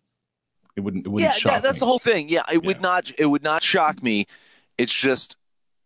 It 0.75 0.81
wouldn't. 0.81 1.07
It 1.07 1.11
wouldn't 1.11 1.31
yeah, 1.31 1.37
shock 1.37 1.53
that, 1.53 1.63
that's 1.63 1.77
me. 1.77 1.81
the 1.81 1.87
whole 1.87 1.99
thing. 1.99 2.29
Yeah, 2.31 2.45
it 2.51 2.65
would 2.65 2.81
not 2.81 3.11
it 3.19 3.27
would 3.27 3.43
not 3.43 3.63
shock 3.63 4.03
me. 4.03 4.27
It's 4.79 4.95
just 4.95 5.37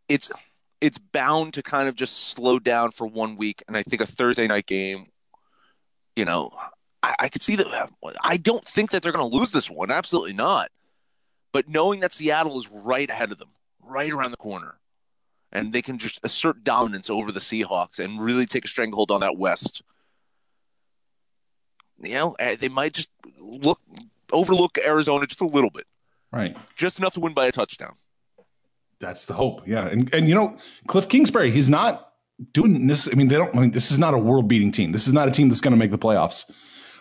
it's 0.09 0.31
it's 0.81 0.99
bound 0.99 1.55
to 1.55 1.63
kind 1.63 1.89
of 1.89 1.97
just 1.97 2.29
slow 2.29 2.61
down 2.61 2.93
for 2.93 3.05
one 3.07 3.37
week, 3.37 3.65
and 3.67 3.77
I 3.77 3.83
think 3.83 4.01
a 4.01 4.07
Thursday 4.07 4.47
night 4.47 4.67
game, 4.67 5.07
you 6.15 6.25
know, 6.25 6.53
I, 7.07 7.15
I 7.21 7.29
could 7.29 7.43
see 7.43 7.57
that. 7.57 7.91
I 8.23 8.37
don't 8.37 8.65
think 8.65 8.91
that 8.91 9.03
they're 9.03 9.13
going 9.13 9.31
to 9.31 9.37
lose 9.37 9.53
this 9.53 9.71
one. 9.71 9.91
Absolutely 9.91 10.33
not. 10.33 10.71
But 11.53 11.69
knowing 11.69 12.01
that 12.01 12.13
Seattle 12.13 12.59
is 12.59 12.69
right 12.71 13.09
ahead 13.09 13.31
of 13.33 13.39
them, 13.39 13.51
right 13.83 14.13
around 14.13 14.33
the 14.33 14.37
corner, 14.37 14.79
and 15.53 15.73
they 15.73 15.83
can 15.83 15.99
just 15.99 16.19
assert 16.23 16.65
dominance 16.65 17.09
over 17.09 17.31
the 17.33 17.41
Seahawks 17.41 17.99
and 17.99 18.21
really 18.21 18.45
take 18.47 18.65
a 18.65 18.69
stranglehold 18.69 19.11
on 19.11 19.21
that 19.21 19.39
West. 19.39 19.83
You 22.03 22.15
know, 22.15 22.33
eh, 22.39 22.57
they 22.57 22.69
might 22.69 22.93
just 22.93 23.09
look 23.39 23.81
overlook 24.33 24.77
Arizona 24.85 25.27
just 25.27 25.41
a 25.41 25.47
little 25.47 25.71
bit 25.71 25.87
Right. 26.33 26.57
just 26.77 26.99
enough 26.99 27.15
to 27.15 27.21
win 27.21 27.33
by 27.33 27.47
a 27.47 27.53
touchdown. 27.53 27.95
That's 28.99 29.27
the 29.27 29.35
hope. 29.35 29.67
Yeah. 29.67 29.87
And 29.87 30.13
and 30.13 30.29
you 30.29 30.35
know, 30.35 30.57
Cliff 30.89 31.09
Kingsbury, 31.09 31.51
he's 31.51 31.69
not 31.69 32.13
doing 32.53 32.87
this. 32.87 33.09
I 33.11 33.15
mean, 33.15 33.29
they 33.29 33.37
don't. 33.37 33.55
I 33.55 33.61
mean, 33.61 33.71
this 33.71 33.91
is 33.91 33.99
not 33.99 34.15
a 34.15 34.19
world 34.19 34.49
beating 34.49 34.73
team. 34.73 34.93
This 34.93 35.07
is 35.07 35.13
not 35.13 35.29
a 35.29 35.31
team 35.31 35.49
that's 35.49 35.61
going 35.61 35.73
to 35.73 35.79
make 35.79 35.91
the 35.91 35.99
playoffs. 35.99 36.51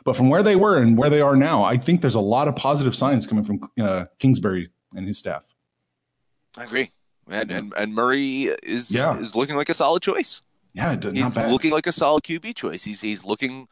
But 0.06 0.16
from 0.16 0.30
where 0.30 0.44
they 0.44 0.56
were 0.56 0.78
and 0.78 0.98
where 0.98 1.10
they 1.10 1.20
are 1.20 1.36
now, 1.36 1.64
I 1.64 1.76
think 1.78 2.00
there's 2.02 2.16
a 2.16 2.22
lot 2.22 2.48
of 2.48 2.56
positive 2.56 2.96
signs 2.96 3.26
coming 3.28 3.44
from 3.44 3.60
uh, 3.82 4.06
Kingsbury 4.20 4.70
and 4.96 5.06
his 5.08 5.18
staff. 5.18 5.44
I 6.58 6.64
agree. 6.64 6.92
And 7.28 7.52
and, 7.52 7.74
and 7.76 7.94
Murray 7.96 8.44
is 8.64 8.92
Yeah. 8.92 9.18
is 9.20 9.36
looking 9.36 9.56
like 9.56 9.68
a 9.68 9.74
solid 9.74 10.04
choice. 10.04 10.42
Yeah, 10.74 10.94
not 10.96 11.14
He's 11.16 11.34
bad. 11.34 11.52
looking 11.52 11.72
like 11.72 11.88
a 11.88 11.92
solid 11.92 12.24
QB 12.24 12.56
choice. 12.56 12.84
He's 12.84 13.02
he's 13.02 13.26
looking 13.26 13.68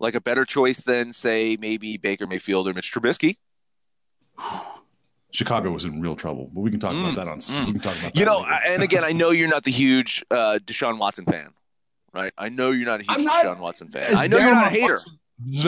like 0.00 0.14
a 0.14 0.20
better 0.20 0.44
choice 0.44 0.80
than 0.82 1.12
say 1.12 1.56
maybe 1.60 1.96
Baker 1.98 2.26
Mayfield 2.26 2.66
or 2.66 2.72
Mitch 2.74 2.92
Trubisky. 2.92 3.36
Chicago 5.32 5.70
was 5.72 5.84
in 5.84 6.00
real 6.00 6.14
trouble, 6.16 6.48
but 6.54 6.60
we 6.60 6.70
can 6.70 6.78
talk 6.80 6.92
Mm, 6.92 7.00
about 7.10 7.14
that 7.16 7.28
on. 7.28 7.38
mm. 7.40 7.66
We 7.66 7.72
can 7.72 7.80
talk 7.80 7.98
about 7.98 8.16
You 8.16 8.24
know, 8.24 8.44
and 8.66 8.82
again, 8.82 9.04
I 9.04 9.12
know 9.12 9.30
you're 9.30 9.48
not 9.48 9.64
the 9.64 9.72
huge 9.72 10.24
uh, 10.30 10.60
Deshaun 10.64 10.96
Watson 10.98 11.24
fan, 11.24 11.50
right? 12.12 12.32
I 12.38 12.48
know 12.50 12.70
you're 12.70 12.86
not 12.86 13.00
a 13.00 13.02
huge 13.02 13.24
not 13.24 13.44
Deshaun 13.44 13.58
Watson 13.58 13.88
fan. 13.90 14.14
I 14.16 14.28
know 14.28 14.38
you're 14.38 14.50
not 14.54 14.68
a 14.68 14.70
hater. 14.70 14.94
Watson 14.94 15.18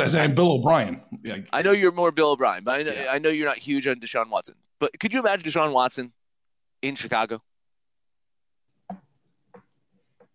As 0.02 0.14
I 0.14 0.22
am 0.24 0.34
Bill 0.34 0.52
O'Brien. 0.52 1.00
Yeah, 1.22 1.38
I 1.52 1.62
know 1.62 1.72
you're 1.72 1.92
more 1.92 2.12
Bill 2.12 2.30
O'Brien, 2.32 2.64
but 2.64 2.80
I 2.80 2.82
know, 2.82 2.92
Yeah. 2.92 3.06
I 3.10 3.18
know 3.18 3.28
you're 3.30 3.46
not 3.48 3.58
huge 3.58 3.86
on 3.86 3.96
Deshaun 3.96 4.28
Watson. 4.30 4.56
But 4.78 4.98
could 5.00 5.12
you 5.12 5.20
imagine 5.20 5.48
Deshaun 5.50 5.72
Watson 5.72 6.12
in 6.82 6.94
Chicago? 6.94 7.42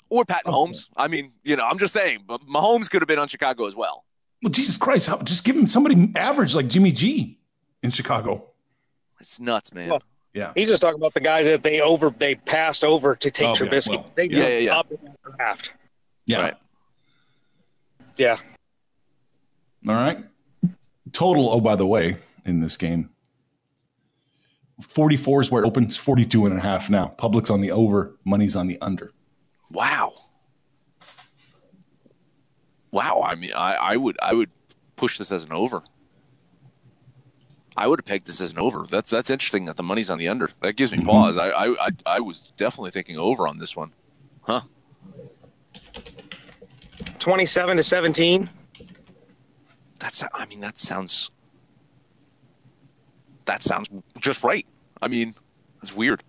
Or 0.09 0.25
Pat 0.25 0.41
Oh, 0.45 0.51
Mahomes? 0.67 0.89
I 0.97 1.07
mean, 1.07 1.31
you 1.43 1.55
know, 1.55 1.65
I'm 1.65 1.77
just 1.77 1.93
saying, 1.93 2.25
but 2.27 2.41
Mahomes 2.41 2.89
could 2.89 3.01
have 3.01 3.07
been 3.07 3.19
on 3.19 3.27
Chicago 3.29 3.65
as 3.65 3.75
well. 3.75 4.03
Well, 4.43 4.51
Jesus 4.51 4.75
Christ, 4.77 5.07
how, 5.07 5.17
just 5.21 5.43
give 5.43 5.55
him 5.55 5.67
somebody 5.67 6.11
average 6.15 6.53
like 6.55 6.67
Jimmy 6.67 6.91
G 6.91 7.39
in 7.83 7.91
Chicago. 7.91 8.47
It's 9.19 9.39
nuts, 9.39 9.73
man. 9.73 9.89
Well, 9.89 10.01
Yeah. 10.33 10.51
He's 10.55 10.67
just 10.69 10.81
talking 10.81 10.99
about 10.99 11.13
the 11.13 11.19
guys 11.19 11.45
that 11.45 11.63
they 11.63 11.79
over 11.81 12.09
they 12.09 12.35
passed 12.35 12.83
over 12.83 13.15
to 13.15 13.31
take 13.31 13.47
Oh, 13.47 13.49
yeah, 13.51 13.55
Trubisky. 13.55 13.89
well, 13.91 14.11
they 14.15 14.27
yeah, 14.29 14.47
yeah, 14.47 14.57
yeah. 14.57 14.79
up 14.79 14.91
in 14.91 14.97
the 15.03 15.31
draft. 15.31 15.75
Yeah. 16.25 16.37
Right. 16.41 16.53
Yeah. 18.17 18.37
All 19.87 19.95
right. 19.95 20.19
Total, 21.11 21.49
oh, 21.51 21.59
by 21.59 21.75
the 21.75 21.87
way, 21.87 22.17
in 22.45 22.61
this 22.61 22.77
game, 22.77 23.09
44 24.81 25.41
is 25.41 25.51
where 25.51 25.63
it 25.63 25.67
opens, 25.67 25.97
42 25.97 26.45
and 26.45 26.57
a 26.57 26.59
half 26.61 26.89
now. 26.89 27.07
Public's 27.07 27.49
on 27.49 27.61
the 27.61 27.71
over, 27.71 28.15
money's 28.25 28.55
on 28.55 28.67
the 28.67 28.79
under. 28.81 29.11
Wow. 29.71 30.13
Wow. 32.91 33.23
I 33.25 33.35
mean, 33.35 33.51
I, 33.55 33.75
I 33.75 33.97
would 33.97 34.17
I 34.21 34.33
would 34.33 34.51
push 34.95 35.17
this 35.17 35.31
as 35.31 35.43
an 35.43 35.53
over. 35.53 35.81
I 37.77 37.87
would 37.87 37.99
have 37.99 38.05
pegged 38.05 38.27
this 38.27 38.41
as 38.41 38.51
an 38.51 38.59
over. 38.59 38.85
That's 38.89 39.09
that's 39.09 39.29
interesting 39.29 39.65
that 39.65 39.77
the 39.77 39.83
money's 39.83 40.09
on 40.09 40.17
the 40.17 40.27
under. 40.27 40.49
That 40.61 40.73
gives 40.73 40.91
me 40.91 40.97
Mhm. 40.99 41.05
pause. 41.05 41.37
I, 41.37 41.49
I 41.49 41.67
I 41.87 41.89
I 42.05 42.19
was 42.19 42.51
definitely 42.57 42.91
thinking 42.91 43.17
over 43.17 43.47
on 43.47 43.59
this 43.59 43.75
one. 43.77 43.93
Huh? 44.41 44.61
Twenty 47.19 47.45
seven 47.45 47.77
to 47.77 47.83
seventeen. 47.83 48.49
That's 50.01 50.23
I 50.33 50.45
mean 50.47 50.59
that 50.61 50.79
sounds 50.79 51.29
that 53.45 53.61
sounds 53.61 53.87
just 54.19 54.43
right. 54.43 54.65
I 55.01 55.07
mean, 55.07 55.33
that's 55.79 55.95
weird. 55.95 56.23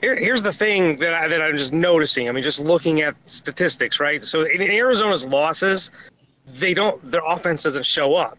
Here, 0.00 0.16
here's 0.16 0.42
the 0.42 0.52
thing 0.52 0.96
that 0.96 1.14
I 1.14 1.28
that 1.28 1.40
I'm 1.40 1.56
just 1.56 1.72
noticing. 1.72 2.28
I 2.28 2.32
mean, 2.32 2.42
just 2.42 2.58
looking 2.58 3.02
at 3.02 3.14
statistics, 3.28 4.00
right? 4.00 4.22
So 4.22 4.42
in 4.42 4.60
Arizona's 4.60 5.24
losses, 5.24 5.92
they 6.46 6.74
don't 6.74 7.04
their 7.06 7.22
offense 7.24 7.62
doesn't 7.62 7.86
show 7.86 8.16
up, 8.16 8.36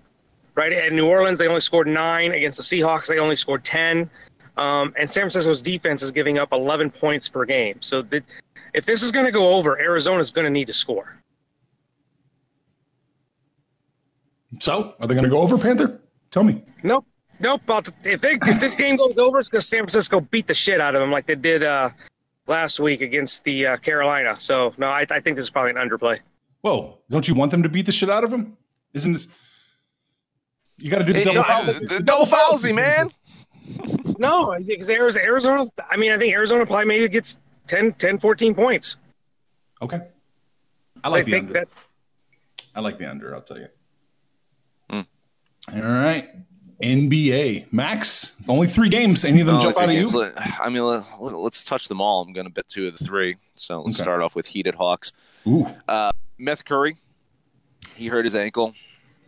right? 0.56 0.74
At 0.74 0.92
New 0.92 1.08
Orleans, 1.08 1.40
they 1.40 1.48
only 1.48 1.62
scored 1.62 1.88
nine 1.88 2.34
against 2.34 2.58
the 2.58 2.64
Seahawks. 2.64 3.08
They 3.08 3.20
only 3.20 3.38
scored 3.38 3.64
ten, 3.64 4.10
um, 4.58 4.94
and 4.98 5.10
San 5.10 5.22
Francisco's 5.22 5.62
defense 5.62 6.02
is 6.02 6.12
giving 6.12 6.38
up 6.38 6.52
11 6.52 6.92
points 6.92 7.30
per 7.30 7.46
game. 7.46 7.82
So 7.82 8.02
the, 8.02 8.22
if 8.74 8.86
this 8.86 9.02
is 9.02 9.12
going 9.12 9.26
to 9.26 9.32
go 9.32 9.54
over, 9.54 9.80
Arizona's 9.80 10.32
going 10.32 10.46
to 10.46 10.52
need 10.52 10.68
to 10.68 10.74
score. 10.74 11.18
So, 14.60 14.96
are 15.00 15.08
they 15.08 15.14
going 15.14 15.24
to 15.26 15.30
go 15.30 15.42
over, 15.42 15.58
Panther? 15.58 16.00
Tell 16.32 16.44
me. 16.44 16.64
Nope. 16.84 17.06
Nope. 17.40 17.62
But 17.66 17.90
if 18.04 18.22
they 18.22 18.34
if 18.42 18.60
this 18.60 18.76
game 18.76 18.96
goes 18.96 19.18
over, 19.18 19.40
it's 19.40 19.50
because 19.50 19.68
San 19.68 19.80
Francisco 19.80 20.22
beat 20.22 20.48
the 20.48 20.54
shit 20.54 20.80
out 20.82 20.96
of 20.96 21.02
them 21.02 21.12
like 21.12 21.26
they 21.28 21.36
did 21.36 21.64
uh, 21.64 21.90
last 22.48 22.80
week 22.80 23.02
against 23.02 23.44
the 23.44 23.68
uh, 23.68 23.78
Carolina. 23.78 24.36
So 24.40 24.74
no, 24.78 24.88
I, 24.88 25.06
I 25.10 25.20
think 25.20 25.36
this 25.36 25.44
is 25.46 25.50
probably 25.50 25.72
an 25.72 25.78
underplay. 25.78 26.20
Whoa, 26.62 26.98
don't 27.10 27.28
you 27.28 27.36
want 27.36 27.52
them 27.52 27.62
to 27.64 27.70
beat 27.70 27.86
the 27.86 27.92
shit 27.92 28.10
out 28.10 28.24
of 28.24 28.32
them? 28.32 28.58
Isn't 28.94 29.14
this. 29.14 29.28
You 30.78 30.90
got 30.90 31.00
to 31.00 31.04
do 31.06 31.14
the 31.14 31.20
It- 31.22 31.26
double 31.26 31.44
foul. 31.44 31.64
the 31.64 32.02
double 32.04 32.26
foulsy, 32.26 32.74
man. 32.74 33.10
No, 34.18 34.58
because 34.66 34.88
Arizona, 34.90 35.26
Arizona. 35.26 35.66
I 35.92 35.98
mean, 35.98 36.12
I 36.14 36.18
think 36.18 36.34
Arizona 36.34 36.66
probably 36.66 36.86
maybe 36.86 37.08
gets 37.10 37.38
10, 37.68 37.94
10 37.94 38.18
14 38.18 38.56
points. 38.56 38.96
Okay. 39.82 40.00
I 41.04 41.10
like 41.10 41.20
I 41.20 41.24
the 41.24 41.32
think 41.34 41.48
under. 41.48 41.54
that 41.54 41.68
I 42.74 42.80
like 42.80 42.98
the 42.98 43.08
under, 43.10 43.36
I'll 43.36 43.42
tell 43.42 43.60
you. 43.60 43.68
All 44.90 45.04
right. 45.82 46.30
NBA. 46.82 47.74
Max, 47.74 48.40
only 48.48 48.68
three 48.68 48.90
games. 48.90 49.26
Any 49.26 49.42
of 49.42 49.48
them 49.48 49.56
No, 49.56 49.62
jump 49.62 49.78
out 49.78 49.90
of 49.90 49.96
you? 49.96 50.04
it's 50.04 50.14
like- 50.14 50.34
I 50.60 50.70
mean, 50.70 50.84
let, 50.84 51.04
us 51.34 51.64
touch 51.64 51.88
them 51.88 52.00
all. 52.00 52.22
I'm 52.22 52.34
going 52.34 52.46
to 52.46 52.54
bet 52.54 52.68
two 52.68 52.88
of 52.88 52.98
the 52.98 53.04
three. 53.04 53.36
So 53.56 53.82
let's 53.82 53.96
Okay. 53.96 54.04
start 54.04 54.22
off 54.22 54.36
with 54.36 54.46
heated 54.46 54.76
Hawks. 54.76 55.12
Ooh. 55.48 55.66
Uh, 55.88 56.12
Meth 56.38 56.64
Curry, 56.66 56.94
he 57.96 58.08
hurt 58.08 58.26
his 58.26 58.36
ankle. 58.36 58.74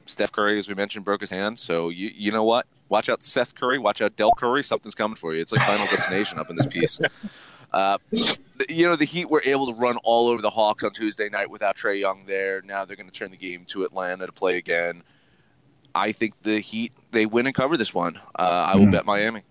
Steph 0.06 0.32
Curry, 0.32 0.60
as 0.60 0.68
we 0.70 0.76
mentioned, 0.76 1.06
broke 1.06 1.22
his 1.22 1.30
hand. 1.32 1.58
So 1.60 1.90
you 1.90 2.12
you 2.16 2.32
know 2.32 2.44
what? 2.44 2.66
Watch 2.88 3.10
out, 3.10 3.24
Seth 3.24 3.54
Curry. 3.56 3.78
Watch 3.78 4.02
out, 4.02 4.16
Del 4.16 4.32
Curry. 4.32 4.64
Something's 4.64 4.96
coming 4.96 5.16
for 5.16 5.34
you. 5.36 5.42
It's 5.42 5.52
like 5.52 5.62
Final 5.66 5.86
Destination 5.88 6.40
up 6.40 6.50
in 6.50 6.56
this 6.56 6.66
piece. 6.68 7.00
Uh, 7.72 8.00
the- 8.10 8.40
you 8.68 8.88
know 8.88 8.96
the 8.96 9.06
Heat 9.06 9.30
were 9.30 9.44
able 9.46 9.72
to 9.72 9.78
run 9.80 9.98
all 9.98 10.28
over 10.30 10.42
the 10.42 10.50
Hawks 10.50 10.84
on 10.84 10.92
Tuesday 10.92 11.30
night 11.30 11.52
without 11.52 11.78
Trae 11.78 12.00
Young 12.00 12.26
there. 12.26 12.64
Now 12.64 12.84
they're 12.84 12.96
going 12.96 13.10
to 13.10 13.14
turn 13.14 13.30
the 13.30 13.38
game 13.38 13.64
to 13.66 13.84
Atlanta 13.84 14.26
to 14.26 14.32
play 14.32 14.58
again. 14.58 15.04
I 15.96 16.12
think 16.12 16.34
the 16.44 16.60
Heat 16.60 16.92
they 17.12 17.26
win 17.26 17.46
and 17.48 17.56
cover 17.56 17.76
this 17.78 17.94
one. 17.94 18.18
Uh, 18.38 18.68
I 18.72 18.76
will 18.78 18.86
Mhm. 18.86 18.92
bet 18.92 19.06
Miami. 19.06 19.44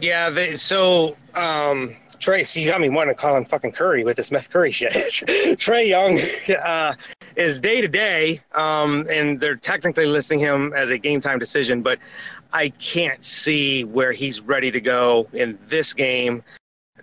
yeah. 0.00 0.30
They, 0.30 0.56
so 0.56 1.16
um, 1.36 1.94
Tracy, 2.18 2.60
you 2.62 2.70
got 2.70 2.80
me 2.80 2.88
wanting 2.88 3.14
to 3.14 3.20
call 3.20 3.36
him 3.36 3.44
fucking 3.44 3.72
Curry 3.72 4.04
with 4.04 4.16
this 4.16 4.30
meth 4.30 4.50
Curry 4.50 4.70
shit. 4.72 4.92
Trae 5.58 5.86
Young 5.88 6.18
uh, 6.62 6.94
is 7.36 7.60
day 7.60 7.80
to 7.80 7.88
day, 7.88 8.40
um, 8.54 9.06
and 9.10 9.40
they're 9.40 9.56
technically 9.56 10.06
listing 10.06 10.38
him 10.38 10.72
as 10.74 10.90
a 10.90 10.98
game 10.98 11.20
time 11.20 11.38
decision, 11.38 11.82
but 11.82 11.98
I 12.52 12.68
can't 12.70 13.24
see 13.24 13.84
where 13.84 14.12
he's 14.12 14.40
ready 14.40 14.70
to 14.70 14.80
go 14.80 15.26
in 15.32 15.58
this 15.68 15.92
game. 15.92 16.42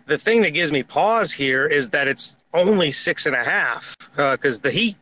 The 0.06 0.18
thing 0.18 0.42
that 0.42 0.52
gives 0.52 0.72
me 0.72 0.82
pause 0.84 1.32
here 1.32 1.68
is 1.68 1.90
that 1.90 2.08
it's 2.08 2.38
only 2.54 2.92
six 2.92 3.26
and 3.26 3.36
a 3.36 3.44
half 3.44 3.96
because 4.16 4.60
the 4.62 4.72
Heat 4.72 4.96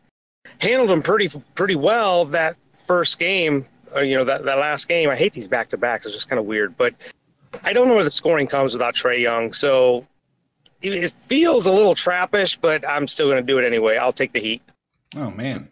handled 0.60 0.90
them 0.90 1.02
pretty 1.02 1.28
pretty 1.54 1.76
well 1.76 2.24
that 2.26 2.56
first 2.72 3.18
game. 3.18 3.66
Or, 3.92 4.04
you 4.04 4.16
know 4.16 4.24
that, 4.24 4.44
that 4.44 4.58
last 4.58 4.88
game. 4.88 5.10
I 5.10 5.16
hate 5.16 5.32
these 5.32 5.48
back 5.48 5.68
to 5.70 5.76
backs. 5.76 6.06
It's 6.06 6.14
just 6.14 6.28
kind 6.28 6.38
of 6.38 6.46
weird, 6.46 6.76
but 6.76 6.94
I 7.64 7.72
don't 7.72 7.88
know 7.88 7.94
where 7.94 8.04
the 8.04 8.10
scoring 8.10 8.46
comes 8.46 8.72
without 8.72 8.94
Trae 8.94 9.20
Young. 9.20 9.52
So 9.52 10.06
it, 10.82 10.92
it 10.92 11.10
feels 11.10 11.66
a 11.66 11.72
little 11.72 11.94
trappish, 11.94 12.58
but 12.60 12.88
I'm 12.88 13.08
still 13.08 13.26
going 13.26 13.44
to 13.44 13.46
do 13.46 13.58
it 13.58 13.64
anyway. 13.64 13.96
I'll 13.96 14.12
take 14.12 14.32
the 14.32 14.40
Heat. 14.40 14.62
Oh, 15.16 15.30
man. 15.30 15.68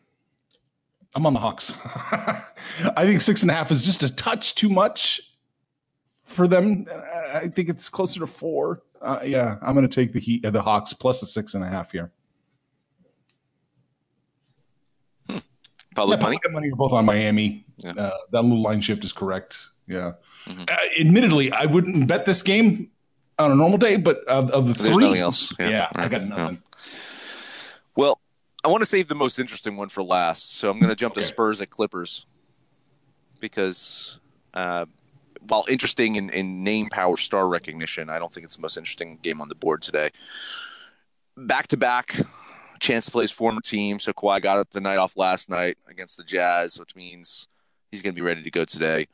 I'm 1.15 1.27
on 1.27 1.33
the 1.33 1.41
Hawks. 1.41 1.73
I 1.85 3.05
think 3.05 3.21
six 3.21 3.43
and 3.43 3.51
a 3.51 3.55
half 3.55 3.71
is 3.71 3.83
just 3.83 4.03
a 4.03 4.15
touch 4.15 4.55
too 4.55 4.69
much 4.69 5.21
for 6.23 6.47
them. 6.47 6.87
I 6.91 7.39
I 7.39 7.49
think 7.49 7.69
it's 7.69 7.89
closer 7.89 8.21
to 8.21 8.27
four. 8.27 8.83
Uh, 9.01 9.21
yeah, 9.25 9.59
I'm 9.63 9.75
going 9.75 9.89
to 9.89 9.95
take 9.95 10.13
the 10.13 10.21
Heat, 10.21 10.45
uh, 10.45 10.51
the 10.51 10.61
Hawks 10.63 10.93
plus 10.93 11.21
the 11.21 11.27
six 11.27 11.55
and 11.55 11.65
a 11.65 11.69
half 11.69 11.93
here. 11.93 12.13
Public 15.99 16.19
yeah, 16.21 16.25
money. 16.25 16.39
money. 16.51 16.67
You're 16.69 16.77
both 16.77 16.93
on 16.93 17.05
Miami. 17.05 17.65
Yeah. 17.79 17.93
Uh, 17.93 18.17
that 18.33 18.43
little 18.43 18.63
line 18.63 18.81
shift 18.81 19.05
is 19.05 19.13
correct. 19.13 19.61
Yeah. 19.87 20.13
Mhm. 20.47 20.71
Uh, 20.71 20.77
admittedly, 21.01 21.51
I 21.53 21.67
wouldn't 21.67 22.07
bet 22.09 22.27
this 22.27 22.43
game 22.43 22.91
on 23.39 23.51
a 23.51 23.55
normal 23.55 23.79
day, 23.79 23.97
but 23.97 24.19
of, 24.25 24.51
of 24.51 24.67
the 24.67 24.83
There's 24.83 24.95
three, 24.95 25.05
nothing 25.07 25.21
else. 25.21 25.53
Yeah, 25.59 25.69
Yeah, 25.69 25.89
I 25.95 26.09
got 26.09 26.23
yeah. 26.23 26.29
nothing. 26.29 26.63
Well, 27.97 28.21
I 28.65 28.69
want 28.69 28.83
to 28.83 28.87
save 28.87 29.09
the 29.09 29.15
most 29.15 29.39
interesting 29.39 29.77
one 29.77 29.89
for 29.89 30.03
last, 30.03 30.55
so 30.57 30.71
I'm 30.71 30.79
going 30.79 30.91
to 30.91 30.97
jump 30.97 31.15
to 31.15 31.23
Spurs 31.23 31.61
at 31.61 31.71
Clippers 31.71 32.27
because 33.41 34.19
uh, 34.55 34.87
while 35.47 35.65
interesting 35.69 36.17
in, 36.17 36.31
in 36.31 36.65
name, 36.65 36.89
power, 36.91 37.17
star 37.17 37.49
recognition, 37.49 38.11
I 38.11 38.19
don't 38.19 38.33
think 38.33 38.45
it's 38.45 38.57
the 38.57 38.63
most 38.63 38.77
interesting 38.77 39.19
game 39.23 39.41
on 39.41 39.49
the 39.49 39.55
board 39.55 39.83
today. 39.83 40.11
Back 41.37 41.69
to 41.69 41.77
back, 41.77 42.21
chance 42.79 43.07
to 43.07 43.13
play 43.13 43.25
his 43.25 43.31
former 43.31 43.61
team. 43.61 43.99
So 43.99 44.13
Kawhi 44.13 44.43
got 44.43 44.59
it 44.59 44.71
the 44.71 44.81
night 44.81 44.99
off 44.99 45.17
last 45.17 45.49
night 45.49 45.79
against 45.89 46.17
the 46.17 46.25
Jazz, 46.25 46.79
which 46.79 46.95
means 46.97 47.49
he's 47.91 48.03
going 48.03 48.15
to 48.15 48.21
be 48.21 48.25
ready 48.25 48.43
to 48.43 48.51
go 48.51 48.65
today. 48.65 49.07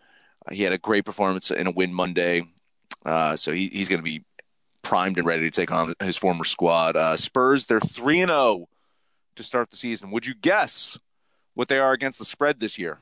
Uh, 0.46 0.54
he 0.54 0.62
had 0.62 0.72
a 0.72 0.78
great 0.78 1.04
performance 1.04 1.50
in 1.50 1.66
a 1.66 1.70
win 1.70 1.92
Monday, 1.92 2.46
uh, 3.04 3.36
so 3.36 3.52
he, 3.52 3.68
he's 3.68 3.88
going 3.88 4.00
to 4.00 4.04
be 4.04 4.24
primed 4.82 5.18
and 5.18 5.26
ready 5.26 5.42
to 5.42 5.50
take 5.50 5.70
on 5.70 5.94
his 6.00 6.16
former 6.16 6.44
squad. 6.44 6.96
Uh, 6.96 7.16
Spurs, 7.16 7.66
they're 7.66 7.80
three 7.80 8.20
and 8.20 8.30
zero 8.30 8.68
to 9.36 9.42
start 9.42 9.70
the 9.70 9.76
season. 9.76 10.10
Would 10.10 10.26
you 10.26 10.34
guess 10.34 10.98
what 11.54 11.68
they 11.68 11.78
are 11.78 11.92
against 11.92 12.18
the 12.18 12.24
spread 12.24 12.60
this 12.60 12.78
year? 12.78 12.98